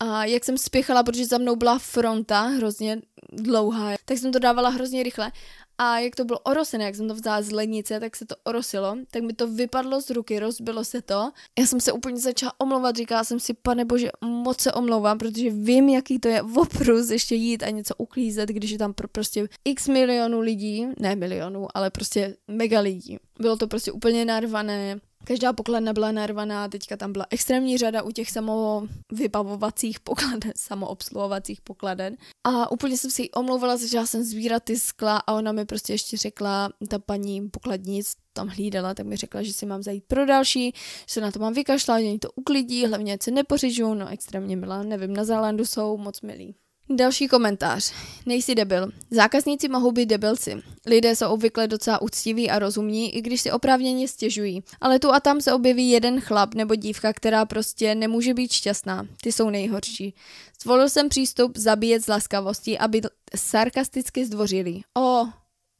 a 0.00 0.24
jak 0.24 0.44
jsem 0.44 0.58
spěchala, 0.58 1.02
protože 1.02 1.26
za 1.26 1.38
mnou 1.38 1.56
byla 1.56 1.78
fronta 1.78 2.42
hrozně 2.42 3.00
dlouhá, 3.32 3.94
tak 4.04 4.18
jsem 4.18 4.32
to 4.32 4.38
dávala 4.38 4.68
hrozně 4.68 5.02
rychle 5.02 5.32
a 5.78 5.98
jak 5.98 6.16
to 6.16 6.24
bylo 6.24 6.38
orosené, 6.38 6.84
jak 6.84 6.94
jsem 6.94 7.08
to 7.08 7.14
vzala 7.14 7.42
z 7.42 7.50
lednice, 7.50 8.00
tak 8.00 8.16
se 8.16 8.26
to 8.26 8.34
orosilo, 8.44 8.96
tak 9.10 9.22
mi 9.22 9.32
to 9.32 9.48
vypadlo 9.48 10.00
z 10.00 10.10
ruky, 10.10 10.38
rozbilo 10.38 10.84
se 10.84 11.02
to. 11.02 11.30
Já 11.58 11.66
jsem 11.66 11.80
se 11.80 11.92
úplně 11.92 12.16
začala 12.16 12.52
omlouvat, 12.58 12.96
říkala 12.96 13.24
jsem 13.24 13.40
si, 13.40 13.54
pane 13.54 13.84
bože, 13.84 14.10
moc 14.24 14.60
se 14.60 14.72
omlouvám, 14.72 15.18
protože 15.18 15.50
vím, 15.50 15.88
jaký 15.88 16.18
to 16.18 16.28
je 16.28 16.42
oprus 16.42 17.10
ještě 17.10 17.34
jít 17.34 17.62
a 17.62 17.70
něco 17.70 17.94
uklízet, 17.98 18.48
když 18.48 18.70
je 18.70 18.78
tam 18.78 18.94
pro 18.94 19.08
prostě 19.08 19.48
x 19.64 19.88
milionů 19.88 20.40
lidí, 20.40 20.86
ne 20.98 21.16
milionů, 21.16 21.68
ale 21.74 21.90
prostě 21.90 22.36
mega 22.48 22.80
lidí. 22.80 23.18
Bylo 23.40 23.56
to 23.56 23.68
prostě 23.68 23.92
úplně 23.92 24.24
narvané, 24.24 25.00
Každá 25.28 25.52
pokladna 25.52 25.92
byla 25.92 26.12
narvaná, 26.12 26.68
teďka 26.68 26.96
tam 26.96 27.12
byla 27.12 27.26
extrémní 27.30 27.78
řada 27.78 28.02
u 28.02 28.10
těch 28.10 28.30
samovybavovacích 28.30 30.00
pokladen, 30.00 30.52
samoobsluhovacích 30.56 31.60
pokladen. 31.60 32.16
A 32.44 32.70
úplně 32.70 32.98
jsem 32.98 33.10
si 33.10 33.22
jí 33.22 33.30
omlouvala, 33.30 33.76
začala 33.76 34.06
jsem 34.06 34.22
sbírat 34.22 34.62
ty 34.62 34.78
skla 34.78 35.16
a 35.16 35.32
ona 35.32 35.52
mi 35.52 35.64
prostě 35.64 35.92
ještě 35.92 36.16
řekla, 36.16 36.70
ta 36.88 36.98
paní 36.98 37.48
pokladnic 37.48 38.12
tam 38.32 38.48
hlídala, 38.48 38.94
tak 38.94 39.06
mi 39.06 39.16
řekla, 39.16 39.42
že 39.42 39.52
si 39.52 39.66
mám 39.66 39.82
zajít 39.82 40.04
pro 40.04 40.26
další, 40.26 40.72
že 41.06 41.14
se 41.14 41.20
na 41.20 41.30
to 41.30 41.38
mám 41.38 41.52
vykašlat, 41.52 42.00
že 42.00 42.18
to 42.18 42.30
uklidí, 42.34 42.86
hlavně 42.86 43.12
ať 43.12 43.22
se 43.22 43.30
nepořižu, 43.30 43.94
no 43.94 44.08
extrémně 44.08 44.56
milá, 44.56 44.82
nevím, 44.82 45.16
na 45.16 45.24
Zálandu 45.24 45.64
jsou 45.64 45.96
moc 45.96 46.20
milí. 46.20 46.54
Další 46.90 47.28
komentář. 47.28 47.92
Nejsi 48.26 48.54
debil. 48.54 48.92
Zákazníci 49.10 49.68
mohou 49.68 49.92
být 49.92 50.06
debilci. 50.06 50.62
Lidé 50.86 51.16
jsou 51.16 51.28
obvykle 51.28 51.68
docela 51.68 52.02
úctiví 52.02 52.50
a 52.50 52.58
rozumní, 52.58 53.16
i 53.16 53.22
když 53.22 53.40
si 53.40 53.52
oprávněně 53.52 54.08
stěžují. 54.08 54.62
Ale 54.80 54.98
tu 54.98 55.12
a 55.12 55.20
tam 55.20 55.40
se 55.40 55.52
objeví 55.52 55.90
jeden 55.90 56.20
chlap 56.20 56.54
nebo 56.54 56.74
dívka, 56.74 57.12
která 57.12 57.44
prostě 57.44 57.94
nemůže 57.94 58.34
být 58.34 58.52
šťastná. 58.52 59.06
Ty 59.22 59.32
jsou 59.32 59.50
nejhorší. 59.50 60.14
Zvolil 60.62 60.88
jsem 60.88 61.08
přístup 61.08 61.56
zabíjet 61.56 62.04
z 62.04 62.08
laskavosti 62.08 62.78
a 62.78 62.88
být 62.88 63.06
sarkasticky 63.36 64.26
zdvořilý. 64.26 64.84
O, 64.98 65.26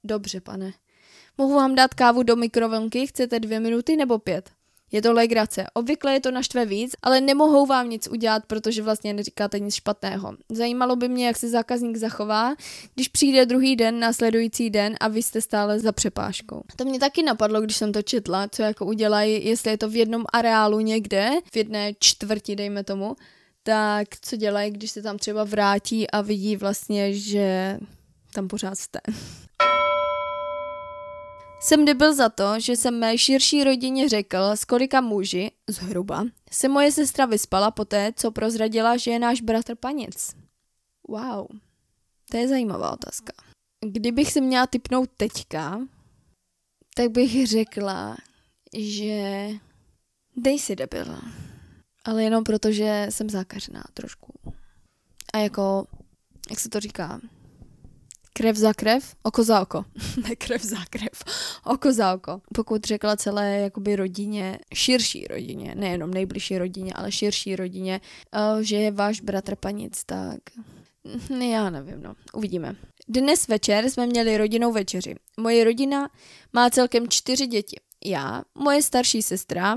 dobře, 0.04 0.40
pane. 0.40 0.72
Mohu 1.38 1.54
vám 1.54 1.74
dát 1.74 1.94
kávu 1.94 2.22
do 2.22 2.36
mikrovlnky, 2.36 3.06
chcete 3.06 3.40
dvě 3.40 3.60
minuty 3.60 3.96
nebo 3.96 4.18
pět? 4.18 4.55
Je 4.92 5.02
to 5.02 5.12
legrace. 5.12 5.66
Obvykle 5.74 6.12
je 6.12 6.20
to 6.20 6.30
naštve 6.30 6.66
víc, 6.66 6.92
ale 7.02 7.20
nemohou 7.20 7.66
vám 7.66 7.90
nic 7.90 8.08
udělat, 8.08 8.42
protože 8.46 8.82
vlastně 8.82 9.14
neříkáte 9.14 9.58
nic 9.58 9.74
špatného. 9.74 10.36
Zajímalo 10.50 10.96
by 10.96 11.08
mě, 11.08 11.26
jak 11.26 11.36
se 11.36 11.48
zákazník 11.48 11.96
zachová, 11.96 12.54
když 12.94 13.08
přijde 13.08 13.46
druhý 13.46 13.76
den, 13.76 14.00
následující 14.00 14.70
den 14.70 14.96
a 15.00 15.08
vy 15.08 15.22
jste 15.22 15.40
stále 15.40 15.80
za 15.80 15.92
přepážkou. 15.92 16.62
To 16.76 16.84
mě 16.84 16.98
taky 16.98 17.22
napadlo, 17.22 17.60
když 17.60 17.76
jsem 17.76 17.92
to 17.92 18.02
četla, 18.02 18.48
co 18.48 18.62
jako 18.62 18.86
udělají, 18.86 19.46
jestli 19.46 19.70
je 19.70 19.78
to 19.78 19.88
v 19.88 19.96
jednom 19.96 20.24
areálu 20.32 20.80
někde, 20.80 21.30
v 21.52 21.56
jedné 21.56 21.92
čtvrti, 21.98 22.56
dejme 22.56 22.84
tomu, 22.84 23.16
tak 23.62 24.08
co 24.20 24.36
dělají, 24.36 24.70
když 24.70 24.90
se 24.90 25.02
tam 25.02 25.18
třeba 25.18 25.44
vrátí 25.44 26.10
a 26.10 26.20
vidí 26.20 26.56
vlastně, 26.56 27.14
že 27.14 27.78
tam 28.34 28.48
pořád 28.48 28.78
jste. 28.78 28.98
Jsem 31.60 31.84
debil 31.84 32.14
za 32.14 32.28
to, 32.28 32.60
že 32.60 32.76
jsem 32.76 32.98
mé 32.98 33.18
širší 33.18 33.64
rodině 33.64 34.08
řekl, 34.08 34.50
s 34.50 34.64
kolika 34.64 35.00
muži, 35.00 35.50
zhruba, 35.70 36.24
se 36.50 36.68
moje 36.68 36.92
sestra 36.92 37.26
vyspala 37.26 37.70
poté, 37.70 38.12
co 38.16 38.30
prozradila, 38.30 38.96
že 38.96 39.10
je 39.10 39.18
náš 39.18 39.40
bratr 39.40 39.74
panic. 39.74 40.36
Wow, 41.08 41.46
to 42.30 42.36
je 42.36 42.48
zajímavá 42.48 42.92
otázka. 42.92 43.32
Kdybych 43.80 44.32
se 44.32 44.40
měla 44.40 44.66
typnout 44.66 45.10
teďka, 45.16 45.80
tak 46.94 47.10
bych 47.10 47.46
řekla, 47.46 48.16
že 48.78 49.48
dej 50.36 50.58
si 50.58 50.76
debil. 50.76 51.18
Ale 52.04 52.22
jenom 52.22 52.44
proto, 52.44 52.72
že 52.72 53.06
jsem 53.10 53.30
zákařená 53.30 53.84
trošku. 53.94 54.32
A 55.32 55.38
jako, 55.38 55.86
jak 56.50 56.60
se 56.60 56.68
to 56.68 56.80
říká, 56.80 57.20
krev 58.36 58.56
za 58.56 58.74
krev, 58.74 59.14
oko 59.22 59.42
za 59.42 59.60
oko. 59.60 59.84
ne 60.28 60.36
krev 60.36 60.62
za 60.62 60.84
krev, 60.90 61.24
oko 61.64 61.92
za 61.92 62.14
oko. 62.14 62.40
Pokud 62.54 62.84
řekla 62.84 63.16
celé 63.16 63.56
jakoby 63.56 63.96
rodině, 63.96 64.58
širší 64.74 65.26
rodině, 65.26 65.74
nejenom 65.74 66.10
nejbližší 66.10 66.58
rodině, 66.58 66.92
ale 66.92 67.12
širší 67.12 67.56
rodině, 67.56 68.00
eh, 68.34 68.64
že 68.64 68.76
je 68.76 68.90
váš 68.90 69.20
bratr 69.20 69.56
panic, 69.56 70.04
tak 70.06 70.40
já 71.50 71.70
nevím, 71.70 72.02
no, 72.02 72.14
uvidíme. 72.32 72.76
Dnes 73.08 73.48
večer 73.48 73.90
jsme 73.90 74.06
měli 74.06 74.36
rodinou 74.36 74.72
večeři. 74.72 75.14
Moje 75.40 75.64
rodina 75.64 76.10
má 76.52 76.70
celkem 76.70 77.08
čtyři 77.08 77.46
děti. 77.46 77.76
Já, 78.04 78.42
moje 78.54 78.82
starší 78.82 79.22
sestra, 79.22 79.76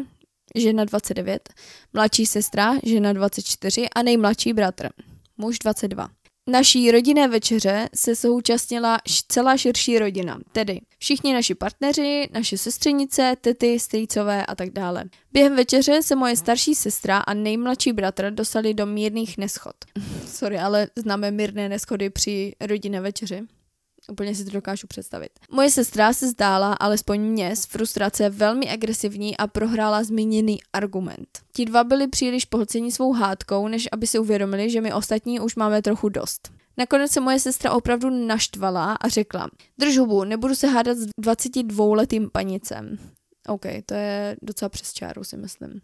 žena 0.56 0.86
29, 0.86 1.50
mladší 1.94 2.26
sestra, 2.26 2.74
žena 2.84 3.14
24 3.14 3.90
a 3.96 4.04
nejmladší 4.04 4.54
bratr, 4.54 4.90
muž 5.38 5.60
22. 5.60 6.10
Naší 6.50 6.92
rodinné 6.92 7.28
večeře 7.28 7.90
se 7.96 8.16
současnila 8.16 8.98
celá 9.28 9.58
širší 9.58 10.00
rodina, 10.00 10.40
tedy 10.52 10.82
všichni 11.00 11.34
naši 11.34 11.56
partneři, 11.56 12.30
naše 12.34 12.58
sestřenice, 12.58 13.36
tety, 13.42 13.80
strýcové 13.80 14.46
a 14.46 14.56
tak 14.56 14.70
dále. 14.70 15.04
Během 15.34 15.56
večeře 15.56 16.04
se 16.04 16.16
moje 16.16 16.36
starší 16.36 16.76
sestra 16.76 17.18
a 17.18 17.34
nejmladší 17.34 17.94
bratr 17.94 18.32
dostali 18.32 18.74
do 18.74 18.86
mírných 18.86 19.38
neschod. 19.38 19.76
Sorry, 20.26 20.58
ale 20.60 20.88
známe 20.96 21.32
mírné 21.32 21.70
neschody 21.70 22.10
při 22.10 22.54
rodinné 22.62 23.02
večeři. 23.02 23.42
Úplně 24.10 24.36
si 24.36 24.46
to 24.46 24.52
dokážu 24.52 24.88
představit. 24.88 25.32
Moje 25.52 25.72
sestra 25.72 26.14
se 26.14 26.28
zdála, 26.28 26.74
alespoň 26.74 27.22
mě, 27.22 27.56
z 27.56 27.66
frustrace 27.66 28.30
velmi 28.30 28.70
agresivní 28.70 29.38
a 29.38 29.48
prohrála 29.48 30.04
zmíněný 30.04 30.60
argument. 30.74 31.40
Ti 31.54 31.66
dva 31.66 31.84
byli 31.84 32.08
příliš 32.08 32.46
pohlceni 32.46 32.92
svou 32.92 33.14
hádkou, 33.14 33.68
než 33.68 33.90
aby 33.92 34.08
si 34.08 34.20
uvědomili, 34.20 34.70
že 34.70 34.82
my 34.82 34.94
ostatní 34.94 35.40
už 35.40 35.56
máme 35.56 35.82
trochu 35.82 36.10
dost. 36.10 36.52
Nakonec 36.78 37.12
se 37.12 37.20
moje 37.20 37.40
sestra 37.40 37.72
opravdu 37.72 38.10
naštvala 38.10 38.94
a 38.94 39.08
řekla, 39.08 39.50
drž 39.78 39.98
hubu, 39.98 40.24
nebudu 40.24 40.56
se 40.56 40.68
hádat 40.68 40.98
s 40.98 41.08
22-letým 41.22 42.30
panicem. 42.30 42.98
OK, 43.48 43.66
to 43.86 43.94
je 43.94 44.38
docela 44.42 44.70
přes 44.70 44.94
čáru, 44.94 45.24
si 45.24 45.38
myslím. 45.38 45.82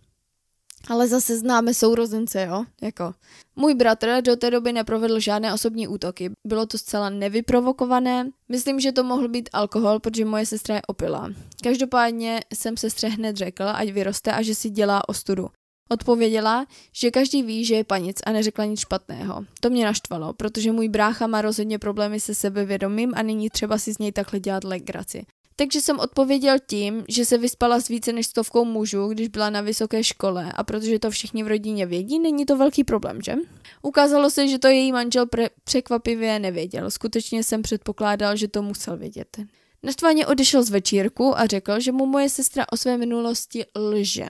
Ale 0.90 1.08
zase 1.08 1.38
známe 1.38 1.74
sourozence, 1.74 2.46
jo? 2.50 2.66
Jako. 2.82 3.14
Můj 3.56 3.74
bratr 3.74 4.22
do 4.22 4.36
té 4.36 4.52
doby 4.52 4.74
neprovedl 4.74 5.20
žádné 5.20 5.54
osobní 5.54 5.88
útoky. 5.88 6.32
Bylo 6.48 6.66
to 6.66 6.78
zcela 6.78 7.10
nevyprovokované. 7.10 8.32
Myslím, 8.50 8.80
že 8.80 8.92
to 8.92 9.04
mohl 9.04 9.28
být 9.28 9.50
alkohol, 9.54 10.00
protože 10.00 10.26
moje 10.26 10.46
sestra 10.46 10.76
je 10.76 10.82
opila. 10.88 11.30
Každopádně 11.64 12.40
jsem 12.54 12.78
sestře 12.78 13.08
hned 13.08 13.38
řekl, 13.38 13.64
ať 13.64 13.90
vyroste 13.90 14.32
a 14.32 14.42
že 14.42 14.56
si 14.56 14.70
dělá 14.70 15.10
ostudu. 15.10 15.50
Odpověděla, 15.90 16.66
že 16.94 17.12
každý 17.12 17.44
ví, 17.44 17.66
že 17.66 17.76
je 17.76 17.84
panic 17.84 18.18
a 18.26 18.32
neřekla 18.32 18.66
nic 18.66 18.80
špatného. 18.80 19.46
To 19.60 19.70
mě 19.70 19.86
naštvalo, 19.86 20.34
protože 20.34 20.72
můj 20.72 20.90
brácha 20.90 21.28
má 21.28 21.42
rozhodně 21.42 21.80
problémy 21.80 22.20
se 22.20 22.36
sebevědomím 22.36 23.14
a 23.16 23.22
není 23.22 23.50
třeba 23.50 23.78
si 23.78 23.94
z 23.94 23.98
něj 23.98 24.12
takhle 24.12 24.40
dělat 24.40 24.64
legraci. 24.64 25.26
Takže 25.56 25.82
jsem 25.82 26.00
odpověděl 26.00 26.56
tím, 26.68 27.04
že 27.08 27.26
se 27.26 27.38
vyspala 27.38 27.80
s 27.80 27.88
více 27.88 28.14
než 28.14 28.28
stovkou 28.28 28.66
mužů, 28.66 29.08
když 29.08 29.28
byla 29.28 29.50
na 29.50 29.62
vysoké 29.62 30.04
škole 30.04 30.52
a 30.56 30.64
protože 30.64 31.00
to 31.00 31.12
všichni 31.12 31.44
v 31.44 31.48
rodině 31.48 31.86
vědí, 31.86 32.20
není 32.20 32.46
to 32.46 32.58
velký 32.58 32.84
problém, 32.84 33.22
že? 33.22 33.34
Ukázalo 33.82 34.30
se, 34.30 34.48
že 34.48 34.60
to 34.60 34.68
její 34.68 34.92
manžel 34.92 35.26
pre- 35.26 35.50
překvapivě 35.64 36.40
nevěděl. 36.40 36.92
Skutečně 36.92 37.44
jsem 37.44 37.62
předpokládal, 37.62 38.36
že 38.36 38.48
to 38.48 38.62
musel 38.62 38.98
vědět. 38.98 39.38
Naštvaně 39.84 40.28
odešel 40.28 40.64
z 40.64 40.70
večírku 40.70 41.38
a 41.38 41.46
řekl, 41.46 41.80
že 41.80 41.92
mu 41.92 42.06
moje 42.06 42.30
sestra 42.30 42.66
o 42.72 42.78
své 42.78 42.98
minulosti 42.98 43.66
lže. 43.76 44.26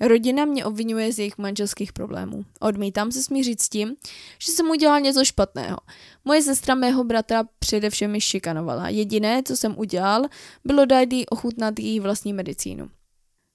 Rodina 0.00 0.44
mě 0.44 0.64
obvinuje 0.64 1.12
z 1.12 1.18
jejich 1.18 1.38
manželských 1.38 1.92
problémů. 1.92 2.44
Odmítám 2.60 3.12
se 3.12 3.22
smířit 3.22 3.62
s 3.62 3.68
tím, 3.68 3.96
že 4.38 4.52
jsem 4.52 4.70
udělal 4.70 5.00
něco 5.00 5.24
špatného. 5.24 5.78
Moje 6.24 6.42
sestra 6.42 6.74
mého 6.74 7.04
bratra 7.04 7.44
především 7.58 8.10
mi 8.10 8.20
šikanovala. 8.20 8.88
Jediné, 8.88 9.42
co 9.42 9.56
jsem 9.56 9.78
udělal, 9.78 10.24
bylo 10.64 10.84
dát 10.84 11.12
jí 11.12 11.26
ochutnat 11.26 11.78
její 11.78 12.00
vlastní 12.00 12.32
medicínu. 12.32 12.90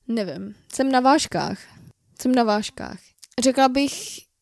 Nevím, 0.08 0.56
jsem 0.73 0.91
na 0.91 0.99
vážkách. 0.99 1.60
Jsem 2.21 2.36
na 2.36 2.43
vážkách. 2.43 2.99
Řekla 3.39 3.69
bych, 3.69 3.93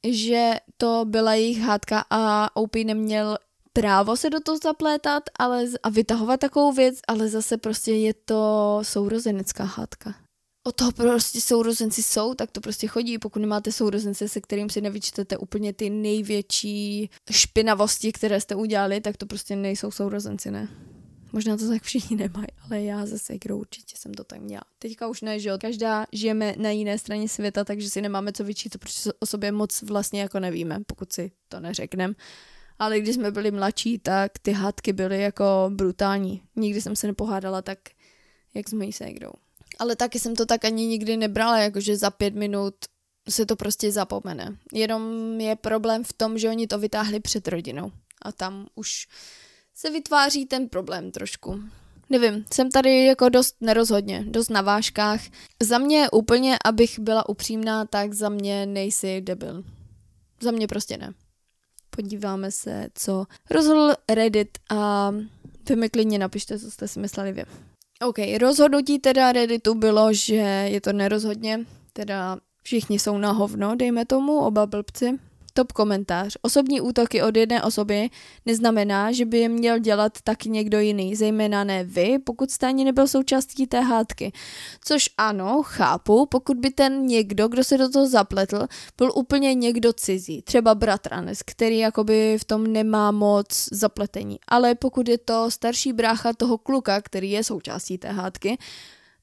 že 0.08 0.54
to 0.78 1.06
byla 1.06 1.34
jejich 1.34 1.60
hádka 1.60 2.06
a 2.10 2.56
OP 2.56 2.76
neměl 2.76 3.38
právo 3.74 4.18
se 4.18 4.30
do 4.30 4.40
toho 4.40 4.58
zaplétat 4.64 5.24
ale, 5.40 5.66
a 5.84 5.90
vytahovat 5.90 6.40
takovou 6.40 6.72
věc, 6.72 7.00
ale 7.08 7.28
zase 7.28 7.58
prostě 7.58 7.92
je 7.92 8.14
to 8.14 8.80
sourozenecká 8.82 9.64
hádka 9.64 10.14
o 10.64 10.72
toho 10.72 10.92
prostě 10.92 11.42
sourozenci 11.42 12.04
jsou, 12.04 12.34
tak 12.34 12.52
to 12.52 12.62
prostě 12.62 12.88
chodí. 12.88 13.18
Pokud 13.18 13.40
nemáte 13.40 13.72
sourozence, 13.72 14.30
se 14.30 14.42
kterým 14.42 14.70
si 14.70 14.82
nevyčtete 14.82 15.38
úplně 15.38 15.74
ty 15.74 15.90
největší 15.90 17.10
špinavosti, 17.32 18.12
které 18.12 18.42
jste 18.42 18.56
udělali, 18.56 19.02
tak 19.02 19.18
to 19.18 19.26
prostě 19.26 19.56
nejsou 19.56 19.92
sourozenci, 19.92 20.52
ne? 20.52 20.70
Možná 21.34 21.58
to 21.58 21.68
tak 21.70 21.84
všichni 21.84 22.16
nemají, 22.16 22.48
ale 22.66 22.82
já 22.82 23.06
ze 23.06 23.20
Segrou 23.20 23.60
určitě 23.60 23.96
jsem 23.98 24.14
to 24.14 24.24
tak 24.24 24.42
měla. 24.42 24.64
Teďka 24.80 25.08
už 25.08 25.22
ne, 25.22 25.40
že 25.40 25.50
jo. 25.50 25.58
Každá 25.62 26.06
žijeme 26.12 26.56
na 26.58 26.70
jiné 26.70 26.98
straně 26.98 27.30
světa, 27.30 27.64
takže 27.64 27.90
si 27.90 28.02
nemáme 28.02 28.32
co 28.32 28.44
vyčít, 28.44 28.78
protože 28.78 29.14
o 29.20 29.26
sobě 29.26 29.52
moc 29.52 29.82
vlastně 29.82 30.22
jako 30.22 30.40
nevíme, 30.40 30.80
pokud 30.88 31.14
si 31.14 31.32
to 31.50 31.60
neřekneme. 31.60 32.14
Ale 32.80 33.00
když 33.00 33.16
jsme 33.16 33.32
byli 33.32 33.52
mladší, 33.52 34.00
tak 34.00 34.40
ty 34.40 34.52
hádky 34.52 34.94
byly 34.94 35.22
jako 35.22 35.72
brutální. 35.74 36.42
Nikdy 36.56 36.82
jsem 36.82 36.96
se 36.96 37.08
nepohádala 37.08 37.62
tak, 37.62 37.80
jak 38.54 38.70
s 38.70 38.74
mojí 38.74 38.94
ségrou. 38.94 39.32
Ale 39.82 39.96
taky 39.96 40.20
jsem 40.20 40.36
to 40.36 40.46
tak 40.46 40.66
ani 40.66 40.88
nikdy 40.88 41.18
nebrala, 41.18 41.58
jakože 41.58 41.98
za 41.98 42.10
pět 42.10 42.36
minut 42.36 42.74
se 43.30 43.46
to 43.46 43.56
prostě 43.56 43.92
zapomene. 43.92 44.58
Jenom 44.74 45.34
je 45.40 45.56
problém 45.56 46.04
v 46.04 46.14
tom, 46.14 46.38
že 46.38 46.50
oni 46.50 46.68
to 46.68 46.80
vytáhli 46.80 47.20
před 47.20 47.48
rodinou. 47.48 47.92
A 48.22 48.32
tam 48.32 48.68
už 48.76 49.08
se 49.76 49.90
vytváří 49.90 50.46
ten 50.46 50.70
problém 50.70 51.12
trošku. 51.12 51.60
Nevím, 52.10 52.46
jsem 52.54 52.72
tady 52.72 53.06
jako 53.06 53.30
dost 53.30 53.56
nerozhodně, 53.62 54.24
dost 54.28 54.50
na 54.50 54.62
vážkách. 54.62 55.22
Za 55.64 55.78
mě 55.78 56.10
úplně, 56.10 56.58
abych 56.66 57.00
byla 57.00 57.30
upřímná, 57.30 57.86
tak 57.86 58.14
za 58.14 58.30
mě 58.30 58.66
nejsi 58.66 59.22
debil. 59.22 59.64
Za 60.42 60.52
mě 60.52 60.68
prostě 60.68 60.98
ne. 60.98 61.14
Podíváme 61.90 62.52
se, 62.52 62.88
co 62.96 63.26
rozhodl 63.50 63.94
Reddit 64.10 64.58
a 64.70 65.12
vy 65.70 65.76
mi 65.76 65.90
klidně 65.90 66.20
napište, 66.20 66.60
co 66.60 66.72
jste 66.72 66.88
si 66.88 67.00
mysleli 67.00 67.34
vy. 67.34 67.44
OK, 68.02 68.18
rozhodnutí 68.42 69.00
teda 69.00 69.32
Redditu 69.32 69.76
bylo, 69.76 70.14
že 70.14 70.36
je 70.72 70.82
to 70.82 70.94
nerozhodně, 70.94 71.66
teda 71.94 72.38
všichni 72.64 73.00
jsou 73.00 73.18
na 73.18 73.32
hovno, 73.32 73.76
dejme 73.76 74.06
tomu, 74.06 74.40
oba 74.40 74.66
blbci. 74.66 75.20
Top 75.54 75.72
komentář. 75.72 76.38
Osobní 76.42 76.82
útoky 76.82 77.22
od 77.22 77.38
jedné 77.38 77.64
osoby 77.64 78.10
neznamená, 78.46 79.12
že 79.12 79.26
by 79.26 79.40
je 79.40 79.50
měl 79.50 79.80
dělat 79.80 80.22
taky 80.24 80.50
někdo 80.50 80.80
jiný, 80.80 81.16
zejména 81.16 81.64
ne 81.64 81.84
vy, 81.84 82.20
pokud 82.20 82.52
jste 82.52 82.68
ani 82.68 82.86
nebyl 82.86 83.08
součástí 83.08 83.68
té 83.68 83.82
hádky. 83.82 84.32
Což 84.86 85.10
ano, 85.18 85.64
chápu, 85.64 86.26
pokud 86.26 86.58
by 86.58 86.70
ten 86.70 87.06
někdo, 87.06 87.48
kdo 87.48 87.64
se 87.64 87.78
do 87.78 87.90
toho 87.90 88.08
zapletl, 88.08 88.68
byl 88.98 89.12
úplně 89.16 89.54
někdo 89.54 89.94
cizí, 89.94 90.42
třeba 90.42 90.76
bratranec, 90.76 91.40
který 91.46 91.78
jakoby 91.78 92.38
v 92.40 92.46
tom 92.46 92.68
nemá 92.68 93.12
moc 93.12 93.70
zapletení. 93.72 94.40
Ale 94.48 94.76
pokud 94.76 95.10
je 95.10 95.18
to 95.18 95.52
starší 95.52 95.94
brácha 95.94 96.34
toho 96.34 96.58
kluka, 96.58 97.02
který 97.02 97.32
je 97.32 97.44
součástí 97.44 97.98
té 97.98 98.12
hádky, 98.12 98.58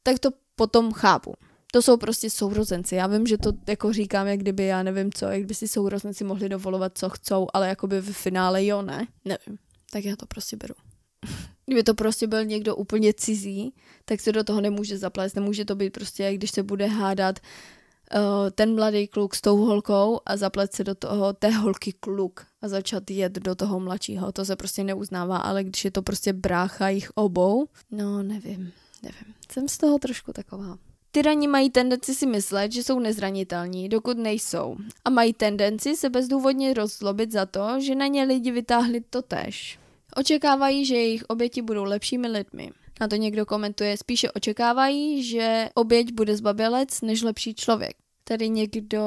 tak 0.03 0.19
to 0.19 0.31
potom 0.57 0.93
chápu 0.93 1.35
to 1.73 1.83
jsou 1.83 1.97
prostě 1.97 2.31
sourozenci. 2.31 2.95
Já 2.95 3.07
vím, 3.07 3.27
že 3.27 3.39
to 3.39 3.53
jako 3.67 3.93
říkám, 3.93 4.27
jak 4.27 4.41
kdyby 4.41 4.65
já 4.65 4.83
nevím 4.83 5.13
co, 5.13 5.27
jak 5.27 5.45
by 5.45 5.55
si 5.55 5.69
sourozenci 5.69 6.25
mohli 6.25 6.49
dovolovat, 6.49 6.99
co 6.99 7.09
chcou, 7.09 7.47
ale 7.55 7.69
jakoby 7.69 8.01
v 8.01 8.13
finále 8.13 8.67
jo, 8.67 8.83
ne? 8.83 9.07
Nevím. 9.25 9.59
Tak 9.91 10.05
já 10.05 10.17
to 10.17 10.27
prostě 10.27 10.57
beru. 10.57 10.75
Kdyby 11.67 11.83
to 11.83 11.95
prostě 11.95 12.27
byl 12.27 12.45
někdo 12.45 12.77
úplně 12.77 13.15
cizí, 13.15 13.75
tak 14.05 14.21
se 14.21 14.33
do 14.33 14.45
toho 14.45 14.61
nemůže 14.61 14.99
zaplést. 14.99 15.37
Nemůže 15.37 15.65
to 15.65 15.75
být 15.75 15.91
prostě, 15.91 16.35
když 16.35 16.51
se 16.51 16.63
bude 16.63 16.87
hádat 16.87 17.39
uh, 17.39 18.21
ten 18.51 18.75
mladý 18.75 19.09
kluk 19.09 19.35
s 19.35 19.41
tou 19.41 19.57
holkou 19.57 20.21
a 20.27 20.37
zaplet 20.37 20.73
se 20.73 20.85
do 20.85 20.95
toho 20.95 21.33
té 21.33 21.51
holky 21.51 21.93
kluk 21.93 22.47
a 22.63 22.69
začat 22.69 23.11
jet 23.11 23.33
do 23.33 23.55
toho 23.55 23.81
mladšího. 23.81 24.33
To 24.33 24.45
se 24.45 24.57
prostě 24.57 24.85
neuznává, 24.85 25.37
ale 25.37 25.65
když 25.65 25.85
je 25.85 25.91
to 25.91 26.03
prostě 26.03 26.33
brácha 26.33 26.89
jich 26.89 27.11
obou, 27.15 27.69
no 27.91 28.23
nevím, 28.23 28.73
nevím. 29.03 29.35
Jsem 29.53 29.69
z 29.69 29.79
toho 29.79 29.99
trošku 29.99 30.33
taková. 30.33 30.79
Tyrani 31.11 31.49
mají 31.49 31.71
tendenci 31.71 32.15
si 32.15 32.27
myslet, 32.27 32.73
že 32.73 32.83
jsou 32.83 32.99
nezranitelní, 32.99 33.89
dokud 33.89 34.19
nejsou. 34.19 34.77
A 35.05 35.11
mají 35.11 35.33
tendenci 35.33 35.97
se 35.97 36.11
bezdůvodně 36.11 36.75
rozzlobit 36.75 37.33
za 37.33 37.47
to, 37.47 37.81
že 37.81 37.95
na 37.95 38.07
ně 38.07 38.25
lidi 38.25 38.51
vytáhli 38.51 39.01
to 39.11 39.23
tež. 39.23 39.79
Očekávají, 40.17 40.85
že 40.85 40.97
jejich 40.97 41.25
oběti 41.29 41.63
budou 41.63 41.85
lepšími 41.85 42.29
lidmi. 42.29 42.71
Na 43.01 43.09
to 43.09 43.17
někdo 43.17 43.47
komentuje, 43.47 43.97
spíše 43.97 44.33
očekávají, 44.33 45.23
že 45.23 45.69
oběť 45.75 46.13
bude 46.13 46.37
zbabělec 46.37 47.01
než 47.01 47.23
lepší 47.23 47.55
člověk. 47.55 47.97
Tady 48.25 48.49
někdo 48.49 49.03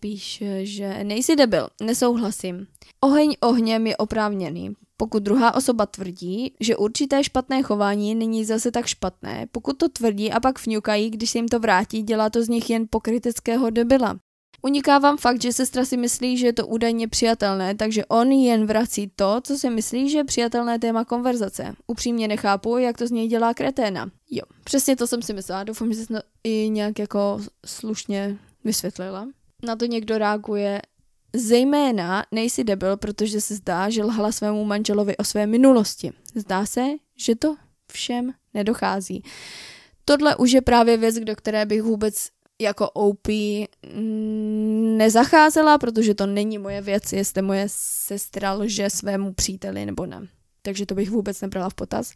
píše, 0.00 0.66
že 0.66 1.04
nejsi 1.04 1.36
debil, 1.36 1.68
nesouhlasím. 1.82 2.66
Oheň 3.00 3.36
ohněm 3.40 3.86
je 3.86 3.96
oprávněný. 3.96 4.74
Pokud 5.00 5.22
druhá 5.22 5.54
osoba 5.54 5.86
tvrdí, 5.86 6.54
že 6.60 6.76
určité 6.76 7.24
špatné 7.24 7.62
chování 7.62 8.14
není 8.14 8.44
zase 8.44 8.70
tak 8.70 8.86
špatné, 8.86 9.46
pokud 9.52 9.78
to 9.78 9.88
tvrdí 9.88 10.32
a 10.32 10.40
pak 10.40 10.66
vňukají, 10.66 11.10
když 11.10 11.30
se 11.30 11.38
jim 11.38 11.48
to 11.48 11.60
vrátí, 11.60 12.02
dělá 12.02 12.30
to 12.30 12.42
z 12.42 12.48
nich 12.48 12.70
jen 12.70 12.86
pokryteckého 12.90 13.70
debila. 13.70 14.18
Uniká 14.62 14.98
vám 14.98 15.16
fakt, 15.16 15.42
že 15.42 15.52
sestra 15.52 15.84
si 15.84 15.96
myslí, 15.96 16.38
že 16.38 16.46
je 16.46 16.52
to 16.52 16.66
údajně 16.66 17.08
přijatelné, 17.08 17.74
takže 17.74 18.04
on 18.04 18.32
jen 18.32 18.66
vrací 18.66 19.10
to, 19.16 19.40
co 19.42 19.58
si 19.58 19.70
myslí, 19.70 20.10
že 20.10 20.18
je 20.18 20.24
přijatelné 20.24 20.78
téma 20.78 21.04
konverzace. 21.04 21.74
Upřímně 21.86 22.28
nechápu, 22.28 22.78
jak 22.78 22.98
to 22.98 23.06
z 23.06 23.10
něj 23.10 23.28
dělá 23.28 23.54
kreténa. 23.54 24.10
Jo, 24.30 24.42
přesně 24.64 24.96
to 24.96 25.06
jsem 25.06 25.22
si 25.22 25.32
myslela, 25.32 25.64
doufám, 25.64 25.92
že 25.92 26.06
jsem 26.06 26.20
i 26.44 26.68
nějak 26.70 26.98
jako 26.98 27.40
slušně 27.66 28.38
vysvětlila. 28.64 29.28
Na 29.62 29.76
to 29.76 29.86
někdo 29.86 30.18
reaguje, 30.18 30.82
Zejména 31.34 32.24
nejsi 32.32 32.64
debil, 32.64 32.96
protože 32.96 33.40
se 33.40 33.54
zdá, 33.54 33.90
že 33.90 34.04
lhala 34.04 34.32
svému 34.32 34.64
manželovi 34.64 35.16
o 35.16 35.24
své 35.24 35.46
minulosti. 35.46 36.12
Zdá 36.34 36.66
se, 36.66 36.84
že 37.16 37.36
to 37.36 37.56
všem 37.92 38.32
nedochází. 38.54 39.22
Tohle 40.04 40.36
už 40.36 40.52
je 40.52 40.60
právě 40.60 40.96
věc, 40.96 41.14
do 41.18 41.36
které 41.36 41.66
bych 41.66 41.82
vůbec 41.82 42.28
jako 42.60 42.90
OP 42.90 43.28
nezacházela, 44.96 45.78
protože 45.78 46.14
to 46.14 46.26
není 46.26 46.58
moje 46.58 46.80
věc, 46.80 47.12
jestli 47.12 47.42
moje 47.42 47.64
sestra 47.70 48.52
lže 48.52 48.90
svému 48.90 49.32
příteli 49.32 49.86
nebo 49.86 50.06
ne. 50.06 50.28
Takže 50.62 50.86
to 50.86 50.94
bych 50.94 51.10
vůbec 51.10 51.40
nebrala 51.40 51.70
v 51.70 51.74
potaz. 51.74 52.12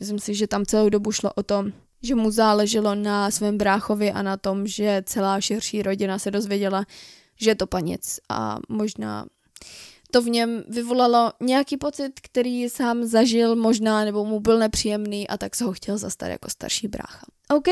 Myslím 0.00 0.18
si, 0.18 0.34
že 0.34 0.46
tam 0.46 0.66
celou 0.66 0.88
dobu 0.88 1.12
šlo 1.12 1.32
o 1.32 1.42
to, 1.42 1.64
že 2.02 2.14
mu 2.14 2.30
záleželo 2.30 2.94
na 2.94 3.30
svém 3.30 3.58
bráchovi 3.58 4.12
a 4.12 4.22
na 4.22 4.36
tom, 4.36 4.66
že 4.66 5.02
celá 5.06 5.40
širší 5.40 5.82
rodina 5.82 6.18
se 6.18 6.30
dozvěděla, 6.30 6.84
že 7.42 7.50
je 7.50 7.54
to 7.54 7.66
paněc 7.66 8.20
a 8.28 8.58
možná 8.68 9.26
to 10.10 10.22
v 10.22 10.28
něm 10.28 10.64
vyvolalo 10.68 11.32
nějaký 11.40 11.76
pocit, 11.76 12.20
který 12.22 12.68
sám 12.68 13.04
zažil 13.04 13.56
možná, 13.56 14.04
nebo 14.04 14.24
mu 14.24 14.40
byl 14.40 14.58
nepříjemný 14.58 15.28
a 15.28 15.36
tak 15.36 15.56
se 15.56 15.64
ho 15.64 15.72
chtěl 15.72 15.98
zastat 15.98 16.28
jako 16.28 16.50
starší 16.50 16.88
brácha. 16.88 17.26
OK, 17.50 17.68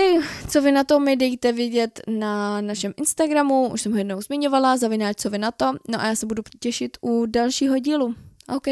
co 0.48 0.62
vy 0.62 0.72
na 0.72 0.84
to 0.84 1.00
mi 1.00 1.16
dejte 1.16 1.52
vidět 1.52 2.00
na 2.06 2.60
našem 2.60 2.94
Instagramu, 2.96 3.68
už 3.72 3.82
jsem 3.82 3.92
ho 3.92 3.98
jednou 3.98 4.20
zmiňovala, 4.20 4.76
zavináč 4.76 5.16
co 5.16 5.30
vy 5.30 5.38
na 5.38 5.50
to, 5.50 5.72
no 5.88 6.00
a 6.00 6.06
já 6.06 6.14
se 6.14 6.26
budu 6.26 6.42
těšit 6.60 6.96
u 7.00 7.26
dalšího 7.26 7.78
dílu. 7.78 8.14
OK, 8.56 8.66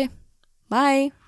bye! 0.70 1.27